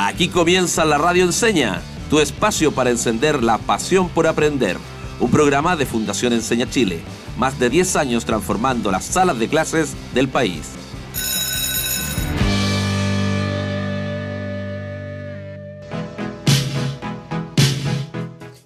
Aquí 0.00 0.28
comienza 0.28 0.84
la 0.84 0.96
Radio 0.96 1.24
Enseña, 1.24 1.82
tu 2.08 2.20
espacio 2.20 2.70
para 2.70 2.90
encender 2.90 3.42
la 3.42 3.58
pasión 3.58 4.08
por 4.08 4.28
aprender. 4.28 4.76
Un 5.18 5.28
programa 5.28 5.74
de 5.74 5.86
Fundación 5.86 6.32
Enseña 6.32 6.70
Chile, 6.70 7.00
más 7.36 7.58
de 7.58 7.68
10 7.68 7.96
años 7.96 8.24
transformando 8.24 8.92
las 8.92 9.04
salas 9.04 9.40
de 9.40 9.48
clases 9.48 9.94
del 10.14 10.28
país. 10.28 10.68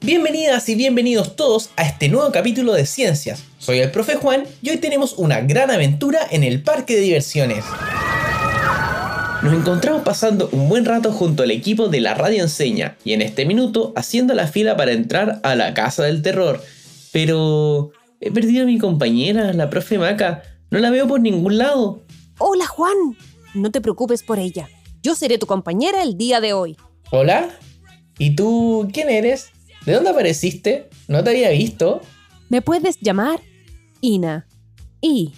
Bienvenidas 0.03 0.69
y 0.69 0.75
bienvenidos 0.75 1.35
todos 1.35 1.71
a 1.77 1.85
este 1.85 2.11
nuevo 2.11 2.30
capítulo 2.30 2.75
de 2.75 2.85
Ciencias. 2.85 3.43
Soy 3.57 3.79
el 3.79 3.91
profe 3.91 4.17
Juan 4.17 4.45
y 4.61 4.69
hoy 4.69 4.77
tenemos 4.77 5.14
una 5.17 5.41
gran 5.41 5.71
aventura 5.71 6.21
en 6.30 6.45
el 6.45 6.62
parque 6.62 6.95
de 6.95 7.01
diversiones. 7.01 7.64
Nos 9.43 9.54
encontramos 9.54 10.02
pasando 10.02 10.48
un 10.52 10.68
buen 10.68 10.84
rato 10.84 11.11
junto 11.11 11.43
al 11.43 11.50
equipo 11.50 11.89
de 11.89 12.00
la 12.00 12.14
radio 12.14 12.44
enseña 12.44 12.96
y 13.04 13.12
en 13.12 13.22
este 13.22 13.44
minuto 13.44 13.93
haciendo 13.96 14.34
la 14.34 14.46
fila 14.46 14.76
para 14.76 14.93
entrar 14.93 15.40
a 15.43 15.57
la 15.57 15.75
casa 15.75 16.04
del 16.04 16.22
terror. 16.22 16.62
Pero 17.11 17.90
he 18.20 18.31
perdido 18.31 18.62
a 18.62 18.67
mi 18.67 18.79
compañera, 18.79 19.53
la 19.53 19.68
profe 19.68 19.98
Maca. 19.98 20.44
No 20.70 20.79
la 20.79 20.90
veo 20.90 21.08
por 21.08 21.20
ningún 21.20 21.58
lado. 21.58 22.04
Hola 22.39 22.68
Juan, 22.68 22.94
no 23.53 23.72
te 23.72 23.81
preocupes 23.81 24.22
por 24.22 24.39
ella. 24.39 24.68
Yo 25.03 25.17
seré 25.17 25.39
tu 25.39 25.46
compañera 25.46 26.04
el 26.04 26.17
día 26.17 26.40
de 26.40 26.53
hoy. 26.53 26.76
Hola. 27.11 27.48
¿Y 28.18 28.36
tú 28.36 28.89
quién 28.93 29.11
eres? 29.11 29.50
¿De 29.84 29.95
dónde 29.95 30.11
apareciste? 30.11 30.89
No 31.09 31.25
te 31.25 31.31
había 31.31 31.50
visto. 31.50 32.00
Me 32.48 32.62
puedes 32.62 33.00
llamar 33.00 33.41
Ina. 34.00 34.47
Y 35.00 35.33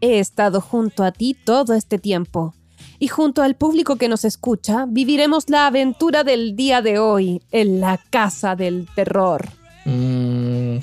he 0.00 0.20
estado 0.20 0.60
junto 0.60 1.02
a 1.02 1.10
ti 1.10 1.34
todo 1.34 1.74
este 1.74 1.98
tiempo 1.98 2.54
y 2.98 3.08
junto 3.08 3.42
al 3.42 3.54
público 3.54 3.96
que 3.96 4.08
nos 4.08 4.24
escucha 4.24 4.86
viviremos 4.88 5.48
la 5.48 5.66
aventura 5.66 6.24
del 6.24 6.56
día 6.56 6.82
de 6.82 6.98
hoy 6.98 7.42
en 7.52 7.80
la 7.80 8.00
Casa 8.10 8.56
del 8.56 8.86
Terror. 8.94 9.48
Mm, 9.84 10.78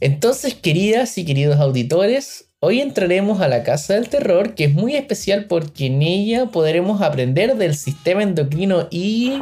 entonces, 0.00 0.54
queridas 0.54 1.18
y 1.18 1.24
queridos 1.24 1.58
auditores, 1.58 2.50
hoy 2.60 2.80
entraremos 2.80 3.40
a 3.40 3.48
la 3.48 3.62
Casa 3.64 3.94
del 3.94 4.08
Terror, 4.08 4.54
que 4.54 4.64
es 4.64 4.74
muy 4.74 4.94
especial 4.94 5.46
porque 5.46 5.86
en 5.86 6.02
ella 6.02 6.46
podremos 6.46 7.02
aprender 7.02 7.56
del 7.56 7.74
sistema 7.74 8.22
endocrino 8.22 8.86
y... 8.90 9.40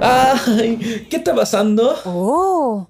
¡Ay! 0.00 1.06
¿Qué 1.10 1.16
está 1.16 1.34
pasando? 1.34 1.96
¡Oh! 2.04 2.86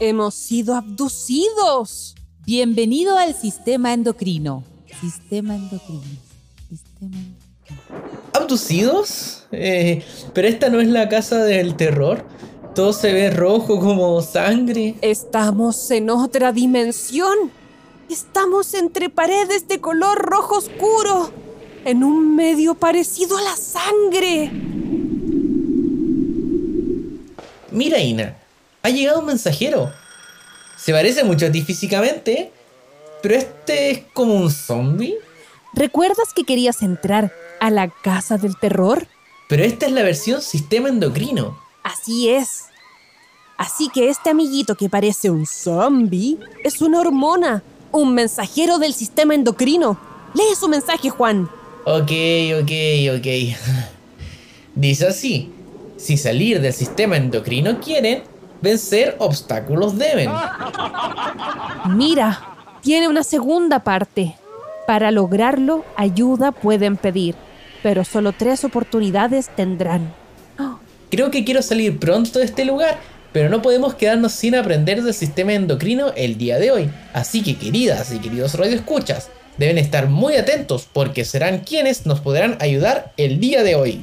Hemos 0.00 0.34
sido 0.34 0.74
abducidos. 0.74 2.14
Bienvenido 2.46 3.18
al 3.18 3.34
sistema 3.34 3.92
endocrino. 3.92 4.64
Sistema 5.00 5.54
endocrino. 5.54 6.29
¿Abducidos? 8.32 9.44
Eh, 9.52 10.04
pero 10.32 10.48
esta 10.48 10.68
no 10.68 10.80
es 10.80 10.88
la 10.88 11.08
casa 11.08 11.44
del 11.44 11.76
terror. 11.76 12.24
Todo 12.74 12.92
se 12.92 13.12
ve 13.12 13.30
rojo 13.30 13.80
como 13.80 14.22
sangre. 14.22 14.94
Estamos 15.02 15.90
en 15.90 16.10
otra 16.10 16.52
dimensión. 16.52 17.50
Estamos 18.08 18.74
entre 18.74 19.10
paredes 19.10 19.66
de 19.68 19.80
color 19.80 20.18
rojo 20.18 20.56
oscuro. 20.58 21.32
En 21.84 22.04
un 22.04 22.36
medio 22.36 22.74
parecido 22.74 23.38
a 23.38 23.42
la 23.42 23.56
sangre. 23.56 24.50
Mira, 27.70 27.98
Ina. 27.98 28.36
Ha 28.82 28.90
llegado 28.90 29.20
un 29.20 29.26
mensajero. 29.26 29.90
Se 30.76 30.92
parece 30.92 31.24
mucho 31.24 31.46
a 31.46 31.52
ti 31.52 31.62
físicamente. 31.62 32.52
Pero 33.22 33.34
este 33.34 33.90
es 33.90 34.02
como 34.12 34.34
un 34.34 34.50
zombie. 34.50 35.16
¿Recuerdas 35.72 36.32
que 36.34 36.44
querías 36.44 36.82
entrar 36.82 37.32
a 37.60 37.70
la 37.70 37.88
casa 37.88 38.36
del 38.36 38.56
terror? 38.56 39.06
Pero 39.48 39.64
esta 39.64 39.86
es 39.86 39.92
la 39.92 40.02
versión 40.02 40.42
sistema 40.42 40.88
endocrino. 40.88 41.58
Así 41.82 42.28
es. 42.28 42.66
Así 43.56 43.88
que 43.88 44.08
este 44.08 44.30
amiguito 44.30 44.74
que 44.74 44.88
parece 44.88 45.30
un 45.30 45.46
zombie 45.46 46.38
es 46.64 46.80
una 46.80 47.00
hormona, 47.00 47.62
un 47.92 48.14
mensajero 48.14 48.78
del 48.78 48.94
sistema 48.94 49.34
endocrino. 49.34 49.98
Lee 50.34 50.54
su 50.58 50.68
mensaje, 50.68 51.10
Juan. 51.10 51.48
Ok, 51.84 52.10
ok, 52.62 52.72
ok. 53.18 53.26
Dice 54.74 55.06
así, 55.06 55.52
si 55.96 56.16
salir 56.16 56.60
del 56.60 56.72
sistema 56.72 57.16
endocrino 57.16 57.80
quieren, 57.80 58.22
vencer 58.62 59.16
obstáculos 59.18 59.98
deben. 59.98 60.30
Mira, 61.90 62.56
tiene 62.80 63.08
una 63.08 63.22
segunda 63.22 63.80
parte. 63.80 64.36
Para 64.90 65.12
lograrlo, 65.12 65.84
ayuda 65.94 66.50
pueden 66.50 66.96
pedir, 66.96 67.36
pero 67.80 68.04
solo 68.04 68.32
tres 68.32 68.64
oportunidades 68.64 69.48
tendrán. 69.54 70.12
Creo 71.12 71.30
que 71.30 71.44
quiero 71.44 71.62
salir 71.62 72.00
pronto 72.00 72.40
de 72.40 72.44
este 72.44 72.64
lugar, 72.64 72.98
pero 73.32 73.48
no 73.48 73.62
podemos 73.62 73.94
quedarnos 73.94 74.32
sin 74.32 74.56
aprender 74.56 75.04
del 75.04 75.14
sistema 75.14 75.52
endocrino 75.52 76.08
el 76.16 76.36
día 76.38 76.58
de 76.58 76.72
hoy. 76.72 76.90
Así 77.12 77.40
que 77.44 77.56
queridas 77.56 78.12
y 78.12 78.18
queridos 78.18 78.54
radioescuchas, 78.54 79.30
deben 79.58 79.78
estar 79.78 80.08
muy 80.08 80.34
atentos 80.34 80.88
porque 80.92 81.24
serán 81.24 81.60
quienes 81.60 82.04
nos 82.04 82.18
podrán 82.18 82.58
ayudar 82.58 83.12
el 83.16 83.38
día 83.38 83.62
de 83.62 83.76
hoy. 83.76 84.00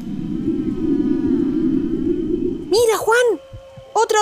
Mira, 2.69 2.95
Juan, 2.97 3.41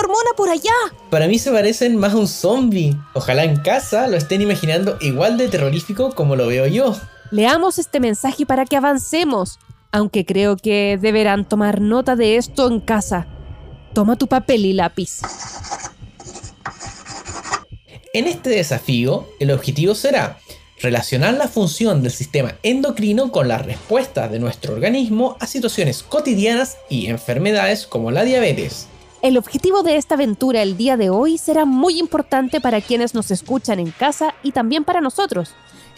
hormona 0.00 0.30
por 0.36 0.48
allá. 0.48 0.72
Para 1.10 1.28
mí 1.28 1.38
se 1.38 1.50
parecen 1.50 1.96
más 1.96 2.14
a 2.14 2.16
un 2.16 2.28
zombie. 2.28 2.96
Ojalá 3.14 3.44
en 3.44 3.56
casa 3.56 4.08
lo 4.08 4.16
estén 4.16 4.42
imaginando 4.42 4.96
igual 5.00 5.38
de 5.38 5.48
terrorífico 5.48 6.14
como 6.14 6.36
lo 6.36 6.46
veo 6.46 6.66
yo. 6.66 6.96
Leamos 7.30 7.78
este 7.78 8.00
mensaje 8.00 8.46
para 8.46 8.64
que 8.64 8.76
avancemos, 8.76 9.58
aunque 9.92 10.24
creo 10.24 10.56
que 10.56 10.98
deberán 11.00 11.48
tomar 11.48 11.80
nota 11.80 12.16
de 12.16 12.36
esto 12.36 12.68
en 12.68 12.80
casa. 12.80 13.26
Toma 13.94 14.16
tu 14.16 14.26
papel 14.26 14.66
y 14.66 14.72
lápiz. 14.72 15.20
En 18.12 18.26
este 18.26 18.50
desafío, 18.50 19.28
el 19.40 19.50
objetivo 19.50 19.94
será 19.94 20.38
relacionar 20.80 21.34
la 21.34 21.48
función 21.48 22.02
del 22.02 22.12
sistema 22.12 22.54
endocrino 22.62 23.32
con 23.32 23.48
las 23.48 23.64
respuestas 23.64 24.30
de 24.30 24.38
nuestro 24.38 24.74
organismo 24.74 25.36
a 25.40 25.46
situaciones 25.46 26.02
cotidianas 26.02 26.76
y 26.88 27.06
enfermedades 27.06 27.86
como 27.86 28.10
la 28.10 28.24
diabetes. 28.24 28.88
El 29.26 29.38
objetivo 29.38 29.82
de 29.82 29.96
esta 29.96 30.14
aventura 30.14 30.62
el 30.62 30.76
día 30.76 30.96
de 30.96 31.10
hoy 31.10 31.36
será 31.36 31.64
muy 31.64 31.98
importante 31.98 32.60
para 32.60 32.80
quienes 32.80 33.12
nos 33.12 33.32
escuchan 33.32 33.80
en 33.80 33.90
casa 33.90 34.36
y 34.44 34.52
también 34.52 34.84
para 34.84 35.00
nosotros, 35.00 35.50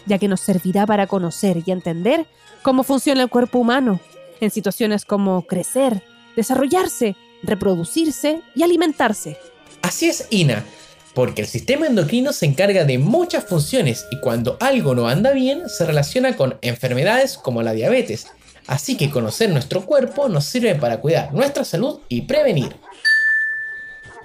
ya 0.07 0.17
que 0.17 0.27
nos 0.27 0.39
servirá 0.41 0.87
para 0.87 1.05
conocer 1.05 1.61
y 1.63 1.69
entender 1.69 2.25
cómo 2.63 2.81
funciona 2.81 3.21
el 3.21 3.29
cuerpo 3.29 3.59
humano, 3.59 3.99
en 4.41 4.49
situaciones 4.49 5.05
como 5.05 5.43
crecer, 5.43 6.01
desarrollarse, 6.35 7.15
reproducirse 7.43 8.41
y 8.55 8.63
alimentarse. 8.63 9.37
Así 9.83 10.09
es, 10.09 10.25
Ina, 10.31 10.65
porque 11.13 11.43
el 11.43 11.47
sistema 11.47 11.85
endocrino 11.85 12.33
se 12.33 12.47
encarga 12.47 12.83
de 12.83 12.97
muchas 12.97 13.45
funciones 13.45 14.07
y 14.09 14.19
cuando 14.21 14.57
algo 14.59 14.95
no 14.95 15.07
anda 15.07 15.33
bien 15.33 15.69
se 15.69 15.85
relaciona 15.85 16.35
con 16.35 16.57
enfermedades 16.63 17.37
como 17.37 17.61
la 17.61 17.73
diabetes. 17.73 18.25
Así 18.65 18.97
que 18.97 19.11
conocer 19.11 19.51
nuestro 19.51 19.85
cuerpo 19.85 20.29
nos 20.29 20.45
sirve 20.45 20.73
para 20.73 20.99
cuidar 20.99 21.31
nuestra 21.31 21.63
salud 21.63 21.99
y 22.09 22.21
prevenir. 22.21 22.75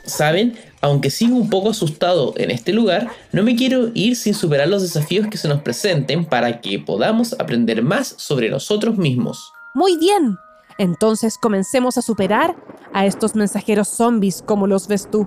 Saben, 0.04 0.54
aunque 0.80 1.10
sigo 1.10 1.36
un 1.36 1.48
poco 1.48 1.70
asustado 1.70 2.34
en 2.36 2.50
este 2.50 2.72
lugar, 2.72 3.08
no 3.32 3.42
me 3.42 3.56
quiero 3.56 3.90
ir 3.94 4.16
sin 4.16 4.34
superar 4.34 4.68
los 4.68 4.82
desafíos 4.82 5.28
que 5.28 5.38
se 5.38 5.48
nos 5.48 5.62
presenten 5.62 6.26
para 6.26 6.60
que 6.60 6.78
podamos 6.78 7.34
aprender 7.38 7.82
más 7.82 8.14
sobre 8.18 8.50
nosotros 8.50 8.98
mismos. 8.98 9.50
Muy 9.74 9.96
bien. 9.96 10.36
Entonces 10.76 11.38
comencemos 11.38 11.96
a 11.96 12.02
superar 12.02 12.56
a 12.92 13.06
estos 13.06 13.34
mensajeros 13.34 13.88
zombies 13.88 14.42
como 14.44 14.66
los 14.66 14.88
ves 14.88 15.08
tú. 15.10 15.26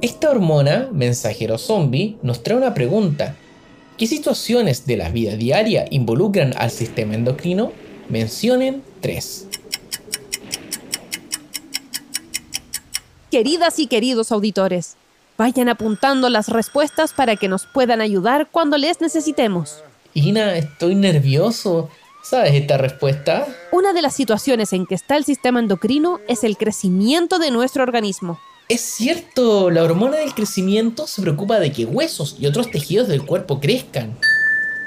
Esta 0.00 0.30
hormona, 0.30 0.88
mensajero 0.92 1.58
zombie, 1.58 2.18
nos 2.22 2.42
trae 2.42 2.56
una 2.56 2.74
pregunta. 2.74 3.36
¿Qué 3.96 4.06
situaciones 4.06 4.86
de 4.86 4.96
la 4.96 5.10
vida 5.10 5.36
diaria 5.36 5.86
involucran 5.90 6.54
al 6.56 6.70
sistema 6.70 7.14
endocrino? 7.14 7.72
Mencionen 8.08 8.82
tres. 9.00 9.46
Queridas 13.32 13.78
y 13.78 13.86
queridos 13.86 14.30
auditores, 14.30 14.96
vayan 15.38 15.70
apuntando 15.70 16.28
las 16.28 16.48
respuestas 16.48 17.14
para 17.14 17.36
que 17.36 17.48
nos 17.48 17.64
puedan 17.64 18.02
ayudar 18.02 18.48
cuando 18.52 18.76
les 18.76 19.00
necesitemos. 19.00 19.82
Ina, 20.12 20.54
estoy 20.58 20.94
nervioso. 20.94 21.88
¿Sabes 22.22 22.52
esta 22.52 22.76
respuesta? 22.76 23.46
Una 23.72 23.94
de 23.94 24.02
las 24.02 24.14
situaciones 24.14 24.74
en 24.74 24.84
que 24.84 24.94
está 24.94 25.16
el 25.16 25.24
sistema 25.24 25.60
endocrino 25.60 26.20
es 26.28 26.44
el 26.44 26.58
crecimiento 26.58 27.38
de 27.38 27.50
nuestro 27.50 27.82
organismo. 27.84 28.38
Es 28.68 28.82
cierto, 28.82 29.70
la 29.70 29.82
hormona 29.82 30.18
del 30.18 30.34
crecimiento 30.34 31.06
se 31.06 31.22
preocupa 31.22 31.58
de 31.58 31.72
que 31.72 31.86
huesos 31.86 32.36
y 32.38 32.44
otros 32.44 32.70
tejidos 32.70 33.08
del 33.08 33.24
cuerpo 33.24 33.60
crezcan. 33.60 34.14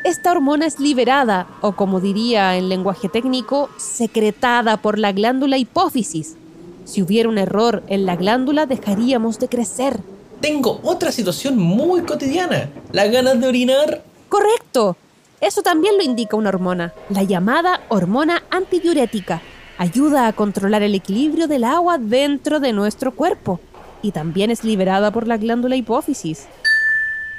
Esta 0.04 0.32
hormona 0.32 0.68
es 0.68 0.80
liberada, 0.80 1.48
o 1.62 1.76
como 1.76 2.00
diría 2.00 2.56
en 2.58 2.70
lenguaje 2.70 3.10
técnico, 3.10 3.72
secretada 3.78 4.78
por 4.78 5.00
la 5.00 5.14
glándula 5.14 5.58
hipófisis, 5.58 6.38
si 6.86 7.02
hubiera 7.02 7.28
un 7.28 7.38
error 7.38 7.84
en 7.88 8.06
la 8.06 8.16
glándula, 8.16 8.66
dejaríamos 8.66 9.40
de 9.40 9.50
crecer. 9.50 10.00
Tengo 10.40 10.80
otra 10.84 11.12
situación 11.12 11.58
muy 11.58 12.02
cotidiana, 12.02 12.70
las 12.92 13.12
ganas 13.12 13.40
de 13.42 13.48
orinar. 13.48 14.04
Correcto. 14.30 14.96
Eso 15.42 15.62
también 15.62 15.98
lo 15.98 16.04
indica 16.04 16.38
una 16.38 16.50
hormona, 16.50 16.94
la 17.10 17.24
llamada 17.24 17.82
hormona 17.90 18.44
antidiurética. 18.50 19.42
Ayuda 19.78 20.28
a 20.28 20.34
controlar 20.34 20.84
el 20.84 20.96
equilibrio 20.96 21.48
del 21.48 21.66
agua 21.66 21.98
dentro 21.98 22.60
de 22.60 22.72
nuestro 22.72 23.14
cuerpo 23.14 23.60
y 24.02 24.12
también 24.12 24.52
es 24.52 24.64
liberada 24.64 25.12
por 25.12 25.28
la 25.28 25.38
glándula 25.38 25.76
hipófisis. 25.76 26.46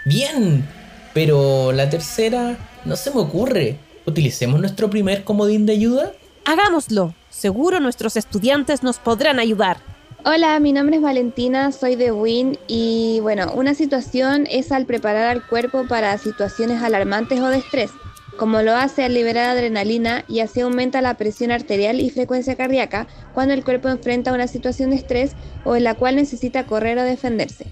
Bien, 0.04 0.66
pero 1.14 1.72
la 1.72 1.88
tercera 1.88 2.58
no 2.84 2.96
se 2.96 3.10
me 3.10 3.20
ocurre. 3.20 3.78
¿Utilicemos 4.04 4.60
nuestro 4.60 4.90
primer 4.90 5.24
comodín 5.24 5.64
de 5.64 5.72
ayuda? 5.72 6.12
Hagámoslo. 6.46 7.12
Seguro 7.28 7.80
nuestros 7.80 8.16
estudiantes 8.16 8.84
nos 8.84 8.98
podrán 8.98 9.40
ayudar. 9.40 9.78
Hola, 10.24 10.60
mi 10.60 10.72
nombre 10.72 10.96
es 10.96 11.02
Valentina, 11.02 11.72
soy 11.72 11.96
de 11.96 12.12
WIN 12.12 12.56
y 12.68 13.18
bueno, 13.20 13.52
una 13.52 13.74
situación 13.74 14.46
es 14.48 14.70
al 14.70 14.86
preparar 14.86 15.26
al 15.26 15.44
cuerpo 15.44 15.88
para 15.88 16.16
situaciones 16.18 16.82
alarmantes 16.82 17.40
o 17.40 17.48
de 17.48 17.58
estrés, 17.58 17.90
como 18.36 18.62
lo 18.62 18.76
hace 18.76 19.02
al 19.02 19.14
liberar 19.14 19.50
adrenalina 19.50 20.24
y 20.28 20.38
así 20.38 20.60
aumenta 20.60 21.00
la 21.00 21.14
presión 21.14 21.50
arterial 21.50 22.00
y 22.00 22.10
frecuencia 22.10 22.54
cardíaca 22.54 23.08
cuando 23.34 23.52
el 23.52 23.64
cuerpo 23.64 23.88
enfrenta 23.88 24.32
una 24.32 24.46
situación 24.46 24.90
de 24.90 24.96
estrés 24.96 25.32
o 25.64 25.74
en 25.74 25.82
la 25.82 25.94
cual 25.94 26.14
necesita 26.14 26.64
correr 26.64 26.96
o 26.98 27.02
defenderse. 27.02 27.66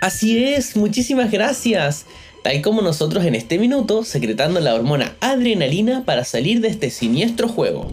Así 0.00 0.42
es, 0.42 0.74
muchísimas 0.74 1.30
gracias. 1.30 2.06
Tal 2.48 2.62
como 2.62 2.80
nosotros 2.80 3.26
en 3.26 3.34
este 3.34 3.58
minuto, 3.58 4.04
secretando 4.04 4.58
la 4.60 4.74
hormona 4.74 5.14
adrenalina 5.20 6.06
para 6.06 6.24
salir 6.24 6.62
de 6.62 6.68
este 6.68 6.88
siniestro 6.88 7.46
juego. 7.46 7.92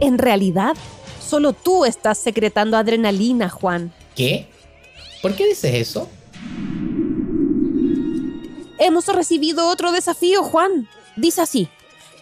En 0.00 0.16
realidad, 0.16 0.78
solo 1.20 1.52
tú 1.52 1.84
estás 1.84 2.16
secretando 2.16 2.78
adrenalina, 2.78 3.50
Juan. 3.50 3.92
¿Qué? 4.16 4.46
¿Por 5.20 5.34
qué 5.34 5.46
dices 5.46 5.74
eso? 5.74 6.08
Hemos 8.78 9.06
recibido 9.08 9.68
otro 9.68 9.92
desafío, 9.92 10.42
Juan. 10.44 10.88
Dice 11.16 11.42
así, 11.42 11.68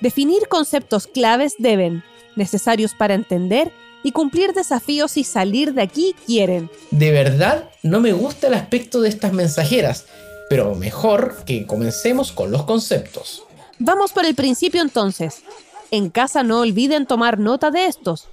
definir 0.00 0.48
conceptos 0.48 1.06
claves 1.06 1.54
deben, 1.60 2.02
necesarios 2.34 2.94
para 2.94 3.14
entender 3.14 3.70
y 4.06 4.12
cumplir 4.12 4.52
desafíos 4.52 5.16
y 5.16 5.24
salir 5.24 5.74
de 5.74 5.82
aquí 5.82 6.14
quieren. 6.26 6.70
De 6.92 7.10
verdad, 7.10 7.70
no 7.82 7.98
me 7.98 8.12
gusta 8.12 8.46
el 8.46 8.54
aspecto 8.54 9.00
de 9.00 9.08
estas 9.08 9.32
mensajeras, 9.32 10.04
pero 10.48 10.76
mejor 10.76 11.42
que 11.44 11.66
comencemos 11.66 12.30
con 12.30 12.52
los 12.52 12.62
conceptos. 12.66 13.42
Vamos 13.80 14.12
por 14.12 14.24
el 14.24 14.36
principio 14.36 14.80
entonces. 14.80 15.42
En 15.90 16.10
casa 16.10 16.44
no 16.44 16.60
olviden 16.60 17.06
tomar 17.06 17.40
nota 17.40 17.72
de 17.72 17.86
estos. 17.86 18.28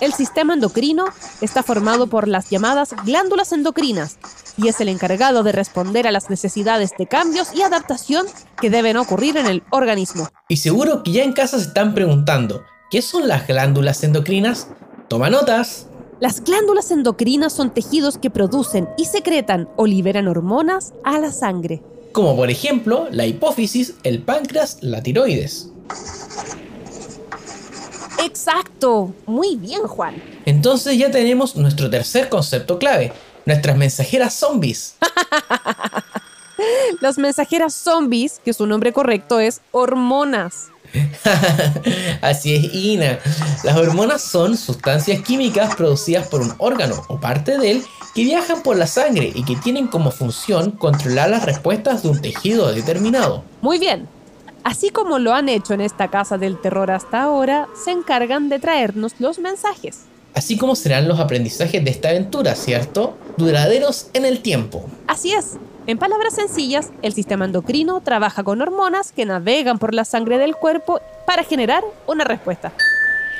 El 0.00 0.12
sistema 0.12 0.54
endocrino 0.54 1.06
está 1.40 1.64
formado 1.64 2.06
por 2.06 2.28
las 2.28 2.48
llamadas 2.48 2.94
glándulas 3.04 3.50
endocrinas 3.50 4.18
y 4.56 4.68
es 4.68 4.80
el 4.80 4.88
encargado 4.88 5.42
de 5.42 5.50
responder 5.50 6.06
a 6.06 6.12
las 6.12 6.30
necesidades 6.30 6.92
de 6.96 7.08
cambios 7.08 7.48
y 7.52 7.62
adaptación 7.62 8.26
que 8.60 8.70
deben 8.70 8.96
ocurrir 8.96 9.38
en 9.38 9.46
el 9.46 9.64
organismo. 9.70 10.28
Y 10.48 10.58
seguro 10.58 11.02
que 11.02 11.10
ya 11.10 11.24
en 11.24 11.32
casa 11.32 11.58
se 11.58 11.64
están 11.64 11.94
preguntando, 11.94 12.62
¿qué 12.92 13.02
son 13.02 13.26
las 13.26 13.48
glándulas 13.48 14.04
endocrinas? 14.04 14.68
Toma 15.08 15.30
notas. 15.30 15.86
Las 16.18 16.42
glándulas 16.42 16.90
endocrinas 16.90 17.52
son 17.52 17.72
tejidos 17.72 18.18
que 18.18 18.30
producen 18.30 18.88
y 18.96 19.04
secretan 19.04 19.68
o 19.76 19.86
liberan 19.86 20.26
hormonas 20.26 20.94
a 21.04 21.18
la 21.18 21.30
sangre. 21.30 21.82
Como 22.12 22.34
por 22.34 22.50
ejemplo 22.50 23.06
la 23.10 23.26
hipófisis, 23.26 23.94
el 24.02 24.22
páncreas, 24.22 24.78
la 24.80 25.02
tiroides. 25.02 25.70
Exacto. 28.24 29.14
Muy 29.26 29.56
bien, 29.56 29.82
Juan. 29.82 30.14
Entonces 30.44 30.98
ya 30.98 31.10
tenemos 31.10 31.56
nuestro 31.56 31.88
tercer 31.88 32.28
concepto 32.28 32.78
clave, 32.78 33.12
nuestras 33.44 33.76
mensajeras 33.76 34.34
zombies. 34.34 34.96
Las 37.00 37.18
mensajeras 37.18 37.74
zombies, 37.74 38.40
que 38.44 38.54
su 38.54 38.66
nombre 38.66 38.92
correcto 38.92 39.38
es 39.38 39.60
hormonas. 39.70 40.70
Así 42.20 42.54
es, 42.54 42.74
Ina. 42.74 43.18
Las 43.64 43.76
hormonas 43.76 44.22
son 44.22 44.56
sustancias 44.56 45.22
químicas 45.22 45.74
producidas 45.74 46.28
por 46.28 46.40
un 46.40 46.52
órgano 46.58 47.02
o 47.08 47.18
parte 47.20 47.58
de 47.58 47.72
él 47.72 47.84
que 48.14 48.24
viajan 48.24 48.62
por 48.62 48.76
la 48.76 48.86
sangre 48.86 49.30
y 49.34 49.44
que 49.44 49.56
tienen 49.56 49.88
como 49.88 50.10
función 50.10 50.70
controlar 50.70 51.30
las 51.30 51.44
respuestas 51.44 52.02
de 52.02 52.08
un 52.08 52.20
tejido 52.20 52.72
determinado. 52.72 53.44
Muy 53.60 53.78
bien. 53.78 54.08
Así 54.64 54.90
como 54.90 55.18
lo 55.18 55.32
han 55.32 55.48
hecho 55.48 55.74
en 55.74 55.80
esta 55.80 56.08
casa 56.08 56.38
del 56.38 56.60
terror 56.60 56.90
hasta 56.90 57.22
ahora, 57.22 57.68
se 57.84 57.92
encargan 57.92 58.48
de 58.48 58.58
traernos 58.58 59.12
los 59.18 59.38
mensajes. 59.38 60.00
Así 60.34 60.58
como 60.58 60.74
serán 60.74 61.08
los 61.08 61.20
aprendizajes 61.20 61.84
de 61.84 61.90
esta 61.90 62.08
aventura, 62.08 62.54
¿cierto? 62.56 63.16
Duraderos 63.36 64.08
en 64.12 64.24
el 64.24 64.42
tiempo. 64.42 64.84
Así 65.06 65.32
es. 65.32 65.56
En 65.88 65.98
palabras 65.98 66.34
sencillas, 66.34 66.90
el 67.02 67.12
sistema 67.12 67.44
endocrino 67.44 68.00
trabaja 68.00 68.42
con 68.42 68.60
hormonas 68.60 69.12
que 69.12 69.24
navegan 69.24 69.78
por 69.78 69.94
la 69.94 70.04
sangre 70.04 70.36
del 70.36 70.56
cuerpo 70.56 71.00
para 71.26 71.44
generar 71.44 71.84
una 72.08 72.24
respuesta. 72.24 72.72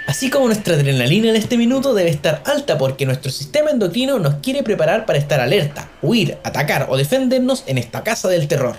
Así 0.06 0.30
como 0.30 0.46
nuestra 0.46 0.74
adrenalina 0.74 1.30
en 1.30 1.34
este 1.34 1.56
minuto 1.56 1.92
debe 1.92 2.10
estar 2.10 2.42
alta 2.46 2.78
porque 2.78 3.04
nuestro 3.04 3.32
sistema 3.32 3.70
endocrino 3.70 4.20
nos 4.20 4.36
quiere 4.36 4.62
preparar 4.62 5.06
para 5.06 5.18
estar 5.18 5.40
alerta, 5.40 5.88
huir, 6.02 6.38
atacar 6.44 6.86
o 6.88 6.96
defendernos 6.96 7.64
en 7.66 7.78
esta 7.78 8.04
casa 8.04 8.28
del 8.28 8.46
terror. 8.46 8.76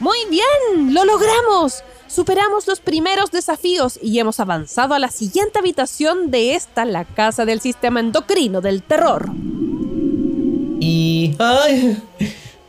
Muy 0.00 0.18
bien, 0.28 0.92
lo 0.92 1.04
logramos. 1.04 1.84
Superamos 2.08 2.66
los 2.66 2.80
primeros 2.80 3.30
desafíos 3.30 4.00
y 4.02 4.18
hemos 4.18 4.40
avanzado 4.40 4.94
a 4.94 4.98
la 4.98 5.12
siguiente 5.12 5.60
habitación 5.60 6.32
de 6.32 6.56
esta, 6.56 6.84
la 6.84 7.04
casa 7.04 7.44
del 7.44 7.60
sistema 7.60 8.00
endocrino 8.00 8.60
del 8.60 8.82
terror. 8.82 9.30
Y... 10.80 11.36
¡Ay! 11.38 12.02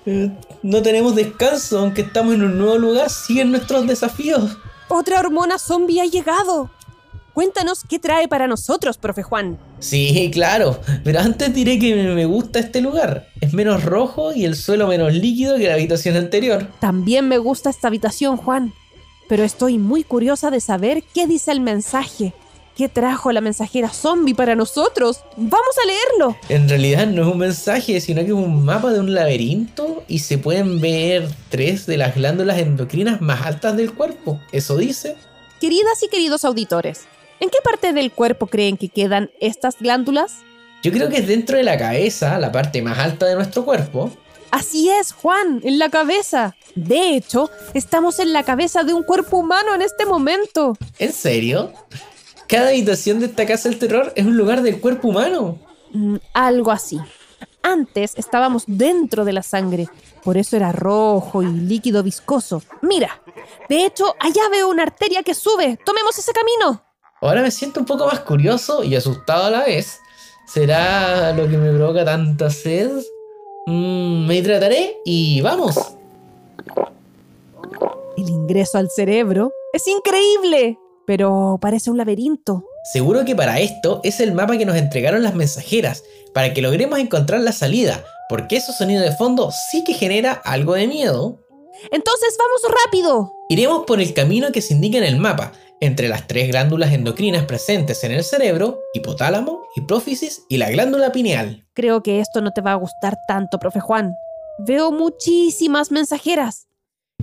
Eh, 0.06 0.32
No 0.64 0.82
tenemos 0.82 1.16
descanso, 1.16 1.80
aunque 1.80 2.02
estamos 2.02 2.34
en 2.36 2.44
un 2.44 2.58
nuevo 2.58 2.78
lugar, 2.78 3.10
siguen 3.10 3.52
nuestros 3.52 3.88
desafíos. 3.88 4.58
Otra 4.88 5.20
hormona 5.20 5.58
zombie 5.58 6.02
ha 6.02 6.06
llegado. 6.06 6.70
Cuéntanos 7.34 7.82
qué 7.90 8.00
trae 8.00 8.30
para 8.30 8.48
nosotros, 8.48 8.98
profe 8.98 9.22
Juan. 9.22 9.58
Sí, 9.80 10.32
claro, 10.34 10.80
pero 11.04 11.20
antes 11.20 11.54
diré 11.54 11.78
que 11.80 11.94
me 11.94 12.26
gusta 12.26 12.60
este 12.60 12.80
lugar. 12.80 13.28
Es 13.42 13.54
menos 13.54 13.84
rojo 13.84 14.32
y 14.34 14.46
el 14.46 14.56
suelo 14.56 14.88
menos 14.88 15.14
líquido 15.14 15.58
que 15.58 15.68
la 15.68 15.74
habitación 15.74 16.16
anterior. 16.16 16.70
También 16.80 17.28
me 17.28 17.38
gusta 17.38 17.70
esta 17.70 17.90
habitación, 17.90 18.38
Juan. 18.38 18.74
Pero 19.28 19.44
estoy 19.44 19.78
muy 19.78 20.04
curiosa 20.06 20.50
de 20.50 20.62
saber 20.62 21.04
qué 21.14 21.28
dice 21.28 21.52
el 21.52 21.60
mensaje. 21.60 22.34
¿Qué 22.76 22.90
trajo 22.90 23.32
la 23.32 23.40
mensajera 23.42 23.90
zombie 23.90 24.34
para 24.34 24.54
nosotros? 24.56 25.22
¡Vamos 25.38 25.76
a 25.82 25.88
leerlo! 25.88 26.38
En 26.50 26.68
realidad 26.68 27.08
no 27.08 27.22
es 27.22 27.28
un 27.34 27.38
mensaje, 27.38 28.00
sino 28.02 28.22
que 28.22 28.28
es 28.28 28.34
un 28.34 28.64
mapa 28.66 28.92
de 28.92 29.00
un 29.00 29.14
laberinto 29.14 29.95
y 30.08 30.20
se 30.20 30.38
pueden 30.38 30.80
ver 30.82 31.30
tres 31.50 31.86
de 31.86 31.98
las 31.98 32.16
glándulas 32.16 32.60
endocrinas 32.60 33.22
más 33.22 33.46
altas 33.46 33.78
del 33.78 33.94
cuerpo. 33.94 34.40
Eso 34.52 34.78
dice. 34.78 35.16
Queridas 35.60 36.04
y 36.04 36.10
queridos 36.10 36.46
auditores, 36.46 37.06
¿en 37.40 37.50
qué 37.50 37.58
parte 37.64 37.94
del 37.94 38.12
cuerpo 38.12 38.48
creen 38.48 38.78
que 38.78 38.90
quedan 38.90 39.32
estas 39.40 39.78
glándulas? 39.80 40.44
Yo 40.84 40.92
creo 40.92 41.10
que 41.10 41.18
es 41.18 41.28
dentro 41.28 41.58
de 41.58 41.64
la 41.64 41.78
cabeza, 41.78 42.38
la 42.38 42.52
parte 42.52 42.82
más 42.82 43.00
alta 43.00 43.26
de 43.26 43.36
nuestro 43.36 43.66
cuerpo. 43.66 44.12
Así 44.52 44.90
es, 44.90 45.12
Juan, 45.14 45.60
en 45.64 45.80
la 45.80 45.90
cabeza. 45.90 46.56
De 46.76 47.16
hecho, 47.16 47.50
estamos 47.74 48.20
en 48.20 48.34
la 48.34 48.44
cabeza 48.44 48.84
de 48.84 48.94
un 48.94 49.04
cuerpo 49.04 49.38
humano 49.38 49.74
en 49.74 49.82
este 49.82 50.06
momento. 50.06 50.78
¿En 51.00 51.12
serio? 51.12 51.74
Cada 52.48 52.70
habitación 52.70 53.20
de 53.20 53.26
esta 53.26 53.46
casa 53.46 53.70
del 53.70 53.80
terror 53.80 54.14
es 54.16 54.26
un 54.26 54.38
lugar 54.38 54.62
del 54.62 54.80
cuerpo 54.80 55.08
humano. 55.08 55.58
Mm, 55.92 56.18
algo 56.34 56.72
así. 56.72 57.00
Antes 57.66 58.14
estábamos 58.16 58.66
dentro 58.68 59.26
de 59.26 59.34
la 59.34 59.42
sangre, 59.42 59.90
por 60.24 60.38
eso 60.38 60.56
era 60.56 60.72
rojo 60.72 61.42
y 61.42 61.48
líquido 61.48 62.04
viscoso. 62.04 62.62
Mira, 62.84 63.20
de 63.68 63.88
hecho, 63.88 64.14
allá 64.20 64.44
veo 64.52 64.70
una 64.70 64.84
arteria 64.84 65.24
que 65.24 65.34
sube. 65.34 65.80
Tomemos 65.84 66.16
ese 66.16 66.32
camino. 66.32 66.84
Ahora 67.22 67.42
me 67.42 67.50
siento 67.50 67.80
un 67.80 67.88
poco 67.88 68.06
más 68.06 68.20
curioso 68.20 68.84
y 68.84 68.96
asustado 68.96 69.46
a 69.46 69.50
la 69.50 69.64
vez. 69.64 70.00
¿Será 70.46 71.34
lo 71.34 71.50
que 71.50 71.58
me 71.58 71.74
provoca 71.74 72.06
tanta 72.06 72.52
sed? 72.52 72.92
Mm, 73.66 74.28
me 74.28 74.36
hidrataré 74.36 74.98
y 75.04 75.42
vamos. 75.42 75.76
El 78.16 78.30
ingreso 78.30 78.78
al 78.78 78.92
cerebro 78.92 79.52
es 79.74 79.88
increíble, 79.88 80.78
pero 81.06 81.58
parece 81.62 81.90
un 81.90 81.98
laberinto. 81.98 82.64
Seguro 82.92 83.26
que 83.26 83.36
para 83.36 83.60
esto 83.60 84.02
es 84.04 84.20
el 84.20 84.34
mapa 84.34 84.58
que 84.58 84.66
nos 84.66 84.78
entregaron 84.78 85.24
las 85.24 85.36
mensajeras, 85.36 86.04
para 86.34 86.54
que 86.54 86.62
logremos 86.62 87.00
encontrar 87.00 87.42
la 87.42 87.52
salida, 87.52 88.04
porque 88.30 88.58
ese 88.58 88.74
sonido 88.74 89.02
de 89.02 89.16
fondo 89.16 89.52
sí 89.72 89.84
que 89.84 89.94
genera 89.94 90.34
algo 90.34 90.74
de 90.74 90.88
miedo. 90.88 91.40
Entonces 91.92 92.38
vamos 92.38 92.78
rápido. 92.86 93.34
Iremos 93.50 93.86
por 93.86 94.02
el 94.02 94.14
camino 94.14 94.52
que 94.52 94.62
se 94.62 94.74
indica 94.74 94.98
en 94.98 95.04
el 95.04 95.18
mapa, 95.18 95.52
entre 95.82 96.08
las 96.08 96.28
tres 96.28 96.48
glándulas 96.48 96.94
endocrinas 96.94 97.46
presentes 97.46 98.04
en 98.04 98.12
el 98.12 98.24
cerebro, 98.24 98.82
hipotálamo, 98.94 99.64
hipófisis 99.76 100.44
y 100.50 100.58
la 100.58 100.70
glándula 100.70 101.12
pineal. 101.12 101.66
Creo 101.74 102.02
que 102.02 102.20
esto 102.20 102.42
no 102.42 102.52
te 102.52 102.62
va 102.62 102.72
a 102.72 102.76
gustar 102.76 103.18
tanto, 103.28 103.60
profe 103.60 103.80
Juan. 103.80 104.16
Veo 104.60 104.92
muchísimas 104.92 105.92
mensajeras. 105.92 106.68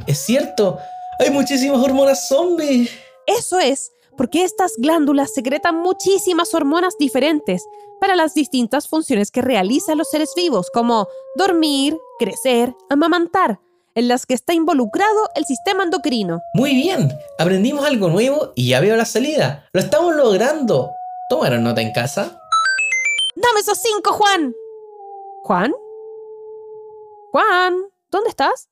Es 0.07 0.19
cierto, 0.19 0.79
hay 1.19 1.31
muchísimas 1.31 1.81
hormonas 1.83 2.29
zombies. 2.29 2.91
Eso 3.27 3.59
es, 3.61 3.93
porque 4.17 4.45
estas 4.45 4.75
glándulas 4.77 5.33
secretan 5.33 5.77
muchísimas 5.77 6.53
hormonas 6.55 6.97
diferentes 6.99 7.65
para 8.01 8.17
las 8.17 8.35
distintas 8.35 8.89
funciones 8.89 9.31
que 9.31 9.43
realizan 9.43 9.99
los 9.99 10.11
seres 10.11 10.33
vivos, 10.37 10.69
como 10.73 11.07
dormir, 11.37 11.97
crecer, 12.19 12.75
amamantar. 12.91 13.61
en 13.95 14.09
las 14.09 14.25
que 14.25 14.33
está 14.33 14.55
involucrado 14.55 15.29
el 15.35 15.45
sistema 15.45 15.83
endocrino. 15.85 16.41
Muy 16.55 16.75
bien, 16.75 17.13
aprendimos 17.39 17.85
algo 17.85 18.09
nuevo 18.09 18.53
y 18.55 18.69
ya 18.69 18.81
veo 18.81 18.97
la 18.97 19.05
salida. 19.05 19.69
Lo 19.75 19.81
estamos 19.81 20.15
logrando. 20.15 20.91
¿Tomaron 21.29 21.63
nota 21.63 21.83
en 21.83 21.93
casa? 21.93 22.41
¡Dame 23.37 23.61
esos 23.61 23.79
cinco, 23.79 24.13
Juan! 24.13 24.55
¿Juan? 25.43 25.73
Juan, 27.33 27.75
¿dónde 28.11 28.31
estás? 28.31 28.69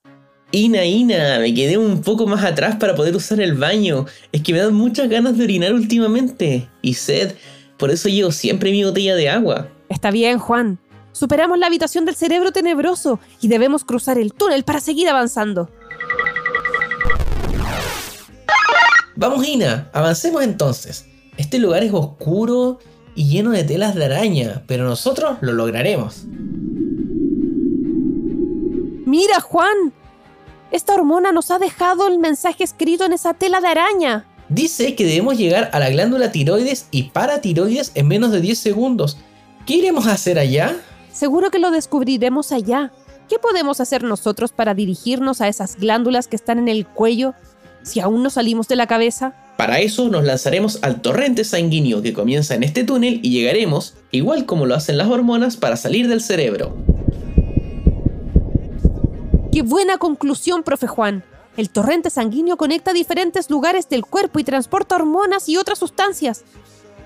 Ina, 0.52 0.84
Ina, 0.84 1.38
me 1.38 1.54
quedé 1.54 1.78
un 1.78 2.02
poco 2.02 2.26
más 2.26 2.44
atrás 2.44 2.76
para 2.76 2.96
poder 2.96 3.14
usar 3.14 3.40
el 3.40 3.54
baño. 3.54 4.06
Es 4.32 4.42
que 4.42 4.52
me 4.52 4.58
dan 4.58 4.74
muchas 4.74 5.08
ganas 5.08 5.38
de 5.38 5.44
orinar 5.44 5.72
últimamente. 5.72 6.68
Y 6.82 6.94
sed, 6.94 7.34
por 7.76 7.90
eso 7.90 8.08
llevo 8.08 8.32
siempre 8.32 8.72
mi 8.72 8.82
botella 8.82 9.14
de 9.14 9.28
agua. 9.28 9.68
Está 9.88 10.10
bien, 10.10 10.38
Juan. 10.38 10.78
Superamos 11.12 11.58
la 11.58 11.66
habitación 11.66 12.04
del 12.04 12.16
cerebro 12.16 12.50
tenebroso 12.50 13.20
y 13.40 13.48
debemos 13.48 13.84
cruzar 13.84 14.18
el 14.18 14.32
túnel 14.32 14.64
para 14.64 14.80
seguir 14.80 15.08
avanzando. 15.08 15.70
Vamos, 19.14 19.46
Ina, 19.46 19.88
avancemos 19.92 20.42
entonces. 20.42 21.06
Este 21.36 21.58
lugar 21.58 21.84
es 21.84 21.92
oscuro 21.92 22.78
y 23.14 23.28
lleno 23.28 23.50
de 23.50 23.64
telas 23.64 23.94
de 23.94 24.04
araña, 24.04 24.62
pero 24.66 24.84
nosotros 24.84 25.38
lo 25.42 25.52
lograremos. 25.52 26.24
Mira, 29.06 29.40
Juan. 29.40 29.92
Esta 30.70 30.94
hormona 30.94 31.32
nos 31.32 31.50
ha 31.50 31.58
dejado 31.58 32.06
el 32.06 32.18
mensaje 32.18 32.62
escrito 32.62 33.04
en 33.04 33.12
esa 33.12 33.34
tela 33.34 33.60
de 33.60 33.66
araña. 33.66 34.24
Dice 34.48 34.94
que 34.94 35.04
debemos 35.04 35.36
llegar 35.36 35.68
a 35.72 35.80
la 35.80 35.90
glándula 35.90 36.30
tiroides 36.30 36.86
y 36.92 37.04
paratiroides 37.04 37.90
en 37.96 38.06
menos 38.06 38.30
de 38.30 38.40
10 38.40 38.56
segundos. 38.56 39.16
¿Qué 39.66 39.74
iremos 39.74 40.06
a 40.06 40.12
hacer 40.12 40.38
allá? 40.38 40.76
Seguro 41.12 41.50
que 41.50 41.58
lo 41.58 41.72
descubriremos 41.72 42.52
allá. 42.52 42.92
¿Qué 43.28 43.38
podemos 43.38 43.80
hacer 43.80 44.04
nosotros 44.04 44.52
para 44.52 44.74
dirigirnos 44.74 45.40
a 45.40 45.48
esas 45.48 45.76
glándulas 45.76 46.28
que 46.28 46.36
están 46.36 46.58
en 46.58 46.68
el 46.68 46.86
cuello 46.86 47.34
si 47.82 47.98
aún 47.98 48.22
no 48.22 48.30
salimos 48.30 48.68
de 48.68 48.76
la 48.76 48.86
cabeza? 48.86 49.34
Para 49.56 49.80
eso 49.80 50.08
nos 50.08 50.24
lanzaremos 50.24 50.78
al 50.82 51.00
torrente 51.02 51.44
sanguíneo 51.44 52.00
que 52.00 52.12
comienza 52.12 52.54
en 52.54 52.62
este 52.62 52.84
túnel 52.84 53.20
y 53.22 53.30
llegaremos, 53.30 53.94
igual 54.12 54.46
como 54.46 54.66
lo 54.66 54.74
hacen 54.74 54.98
las 54.98 55.08
hormonas, 55.08 55.56
para 55.56 55.76
salir 55.76 56.08
del 56.08 56.22
cerebro. 56.22 56.76
¡Qué 59.60 59.66
buena 59.66 59.98
conclusión, 59.98 60.62
profe 60.62 60.86
Juan! 60.86 61.22
El 61.58 61.68
torrente 61.68 62.08
sanguíneo 62.08 62.56
conecta 62.56 62.94
diferentes 62.94 63.50
lugares 63.50 63.90
del 63.90 64.06
cuerpo 64.06 64.38
y 64.38 64.44
transporta 64.44 64.94
hormonas 64.94 65.50
y 65.50 65.58
otras 65.58 65.78
sustancias. 65.78 66.44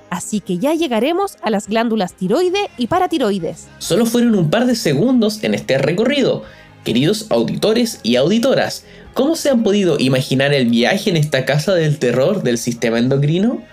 Así 0.08 0.38
que 0.38 0.58
ya 0.58 0.72
llegaremos 0.72 1.36
a 1.42 1.50
las 1.50 1.66
glándulas 1.66 2.14
tiroide 2.14 2.70
y 2.78 2.86
paratiroides. 2.86 3.66
Solo 3.78 4.06
fueron 4.06 4.36
un 4.36 4.50
par 4.50 4.66
de 4.66 4.76
segundos 4.76 5.42
en 5.42 5.54
este 5.54 5.78
recorrido. 5.78 6.44
Queridos 6.84 7.26
auditores 7.30 7.98
y 8.04 8.14
auditoras, 8.14 8.84
¿cómo 9.14 9.34
se 9.34 9.50
han 9.50 9.64
podido 9.64 9.98
imaginar 9.98 10.54
el 10.54 10.66
viaje 10.66 11.10
en 11.10 11.16
esta 11.16 11.44
casa 11.44 11.74
del 11.74 11.98
terror 11.98 12.44
del 12.44 12.58
sistema 12.58 13.00
endocrino? 13.00 13.64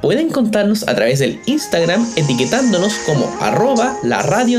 Pueden 0.00 0.30
contarnos 0.30 0.88
a 0.88 0.94
través 0.94 1.18
del 1.18 1.40
Instagram 1.44 2.10
etiquetándonos 2.16 2.94
como 3.04 3.30
arroba 3.42 3.98
la 4.02 4.22
radio 4.22 4.56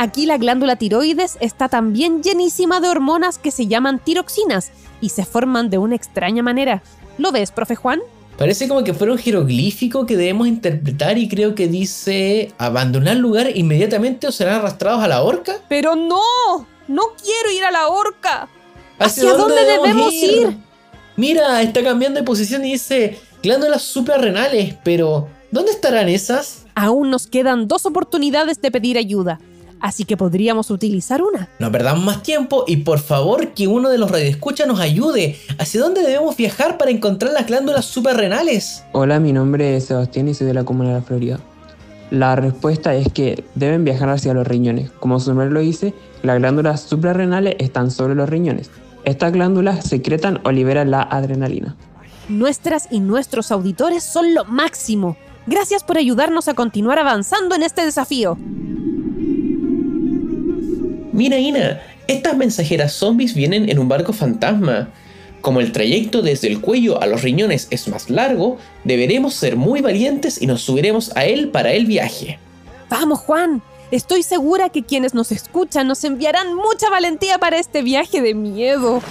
Aquí 0.00 0.26
la 0.26 0.38
glándula 0.38 0.76
tiroides 0.76 1.36
está 1.40 1.68
también 1.68 2.22
llenísima 2.22 2.80
de 2.80 2.88
hormonas 2.88 3.36
que 3.36 3.50
se 3.50 3.66
llaman 3.66 3.98
tiroxinas 3.98 4.70
y 5.00 5.08
se 5.08 5.24
forman 5.24 5.70
de 5.70 5.78
una 5.78 5.96
extraña 5.96 6.40
manera. 6.40 6.84
¿Lo 7.18 7.32
ves, 7.32 7.50
profe 7.50 7.74
Juan? 7.74 7.98
Parece 8.36 8.68
como 8.68 8.84
que 8.84 8.94
fuera 8.94 9.12
un 9.12 9.18
jeroglífico 9.18 10.06
que 10.06 10.16
debemos 10.16 10.46
interpretar 10.46 11.18
y 11.18 11.26
creo 11.26 11.56
que 11.56 11.66
dice 11.66 12.52
abandonar 12.58 13.16
el 13.16 13.22
lugar 13.22 13.50
inmediatamente 13.56 14.28
o 14.28 14.30
serán 14.30 14.60
arrastrados 14.60 15.02
a 15.02 15.08
la 15.08 15.20
horca. 15.20 15.56
Pero 15.68 15.96
no, 15.96 16.22
no 16.86 17.02
quiero 17.20 17.50
ir 17.50 17.64
a 17.64 17.72
la 17.72 17.88
horca. 17.88 18.48
¿Hacia, 19.00 19.32
dónde, 19.32 19.64
debemos, 19.64 20.12
ir? 20.14 20.56
Mira, 21.16 21.60
está 21.60 21.82
cambiando 21.82 22.20
de 22.20 22.24
posición 22.24 22.64
y 22.64 22.74
dice 22.74 23.18
glándulas 23.42 23.82
suprarrenales, 23.82 24.76
pero 24.84 25.28
¿dónde 25.50 25.72
estarán 25.72 26.08
esas? 26.08 26.66
Aún 26.76 27.10
nos 27.10 27.26
quedan 27.26 27.66
dos 27.66 27.84
oportunidades 27.84 28.60
de 28.60 28.70
pedir 28.70 28.96
ayuda 28.96 29.40
así 29.80 30.04
que 30.04 30.16
podríamos 30.16 30.70
utilizar 30.70 31.22
una. 31.22 31.48
No 31.58 31.70
perdamos 31.72 32.04
más 32.04 32.22
tiempo 32.22 32.64
y 32.66 32.78
por 32.78 32.98
favor 32.98 33.48
que 33.54 33.66
uno 33.66 33.88
de 33.88 33.98
los 33.98 34.10
radioescuchas 34.10 34.66
nos 34.66 34.80
ayude. 34.80 35.36
¿Hacia 35.58 35.80
dónde 35.80 36.02
debemos 36.02 36.36
viajar 36.36 36.78
para 36.78 36.90
encontrar 36.90 37.32
las 37.32 37.46
glándulas 37.46 37.84
suprarrenales? 37.84 38.84
Hola, 38.92 39.20
mi 39.20 39.32
nombre 39.32 39.76
es 39.76 39.86
Sebastián 39.86 40.28
y 40.28 40.34
soy 40.34 40.46
de 40.46 40.54
la 40.54 40.64
Comuna 40.64 40.90
de 40.90 40.94
la 40.96 41.02
Florida. 41.02 41.40
La 42.10 42.36
respuesta 42.36 42.94
es 42.94 43.12
que 43.12 43.44
deben 43.54 43.84
viajar 43.84 44.08
hacia 44.08 44.32
los 44.32 44.46
riñones. 44.46 44.90
Como 44.98 45.20
su 45.20 45.30
nombre 45.30 45.50
lo 45.50 45.60
dice, 45.60 45.92
las 46.22 46.38
glándulas 46.38 46.80
suprarrenales 46.80 47.56
están 47.58 47.90
sobre 47.90 48.14
los 48.14 48.28
riñones. 48.28 48.70
Estas 49.04 49.32
glándulas 49.32 49.84
secretan 49.86 50.40
o 50.44 50.50
liberan 50.50 50.90
la 50.90 51.02
adrenalina. 51.02 51.76
Nuestras 52.28 52.88
y 52.90 53.00
nuestros 53.00 53.52
auditores 53.52 54.04
son 54.04 54.34
lo 54.34 54.44
máximo. 54.44 55.16
Gracias 55.46 55.82
por 55.82 55.96
ayudarnos 55.96 56.48
a 56.48 56.54
continuar 56.54 56.98
avanzando 56.98 57.54
en 57.54 57.62
este 57.62 57.84
desafío. 57.84 58.36
Mira, 61.18 61.36
Ina, 61.36 61.82
estas 62.06 62.36
mensajeras 62.36 62.92
zombies 62.92 63.34
vienen 63.34 63.68
en 63.68 63.80
un 63.80 63.88
barco 63.88 64.12
fantasma. 64.12 64.90
Como 65.40 65.58
el 65.58 65.72
trayecto 65.72 66.22
desde 66.22 66.46
el 66.46 66.60
cuello 66.60 67.02
a 67.02 67.06
los 67.06 67.22
riñones 67.22 67.66
es 67.72 67.88
más 67.88 68.08
largo, 68.08 68.58
deberemos 68.84 69.34
ser 69.34 69.56
muy 69.56 69.80
valientes 69.80 70.40
y 70.40 70.46
nos 70.46 70.62
subiremos 70.62 71.10
a 71.16 71.24
él 71.24 71.48
para 71.48 71.72
el 71.72 71.86
viaje. 71.86 72.38
Vamos, 72.88 73.18
Juan. 73.18 73.62
Estoy 73.90 74.22
segura 74.22 74.68
que 74.68 74.84
quienes 74.84 75.12
nos 75.12 75.32
escuchan 75.32 75.88
nos 75.88 76.04
enviarán 76.04 76.54
mucha 76.54 76.88
valentía 76.88 77.38
para 77.38 77.58
este 77.58 77.82
viaje 77.82 78.22
de 78.22 78.34
miedo. 78.34 79.02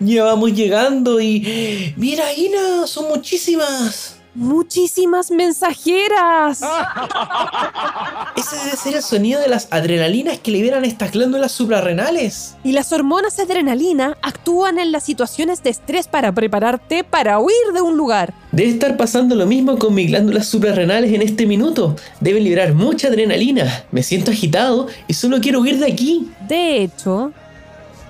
Ya 0.00 0.24
vamos 0.24 0.54
llegando 0.54 1.20
y... 1.20 1.92
Mira, 1.98 2.32
Ina, 2.32 2.86
son 2.86 3.10
muchísimas. 3.10 4.21
¡Muchísimas 4.34 5.30
mensajeras! 5.30 6.62
Ese 8.36 8.56
debe 8.64 8.76
ser 8.78 8.94
el 8.96 9.02
sonido 9.02 9.38
de 9.38 9.48
las 9.48 9.68
adrenalinas 9.70 10.38
que 10.38 10.50
liberan 10.50 10.86
estas 10.86 11.12
glándulas 11.12 11.52
suprarrenales. 11.52 12.56
Y 12.64 12.72
las 12.72 12.94
hormonas 12.94 13.38
adrenalina 13.38 14.16
actúan 14.22 14.78
en 14.78 14.90
las 14.90 15.02
situaciones 15.02 15.62
de 15.62 15.68
estrés 15.68 16.08
para 16.08 16.32
prepararte 16.32 17.04
para 17.04 17.38
huir 17.40 17.74
de 17.74 17.82
un 17.82 17.98
lugar. 17.98 18.32
Debe 18.52 18.70
estar 18.70 18.96
pasando 18.96 19.34
lo 19.34 19.44
mismo 19.44 19.78
con 19.78 19.94
mis 19.94 20.08
glándulas 20.08 20.46
suprarrenales 20.46 21.12
en 21.12 21.20
este 21.20 21.44
minuto. 21.44 21.96
Deben 22.20 22.44
liberar 22.44 22.72
mucha 22.72 23.08
adrenalina. 23.08 23.84
Me 23.90 24.02
siento 24.02 24.30
agitado 24.30 24.86
y 25.08 25.14
solo 25.14 25.40
quiero 25.40 25.60
huir 25.60 25.78
de 25.78 25.92
aquí. 25.92 26.30
De 26.48 26.82
hecho, 26.82 27.32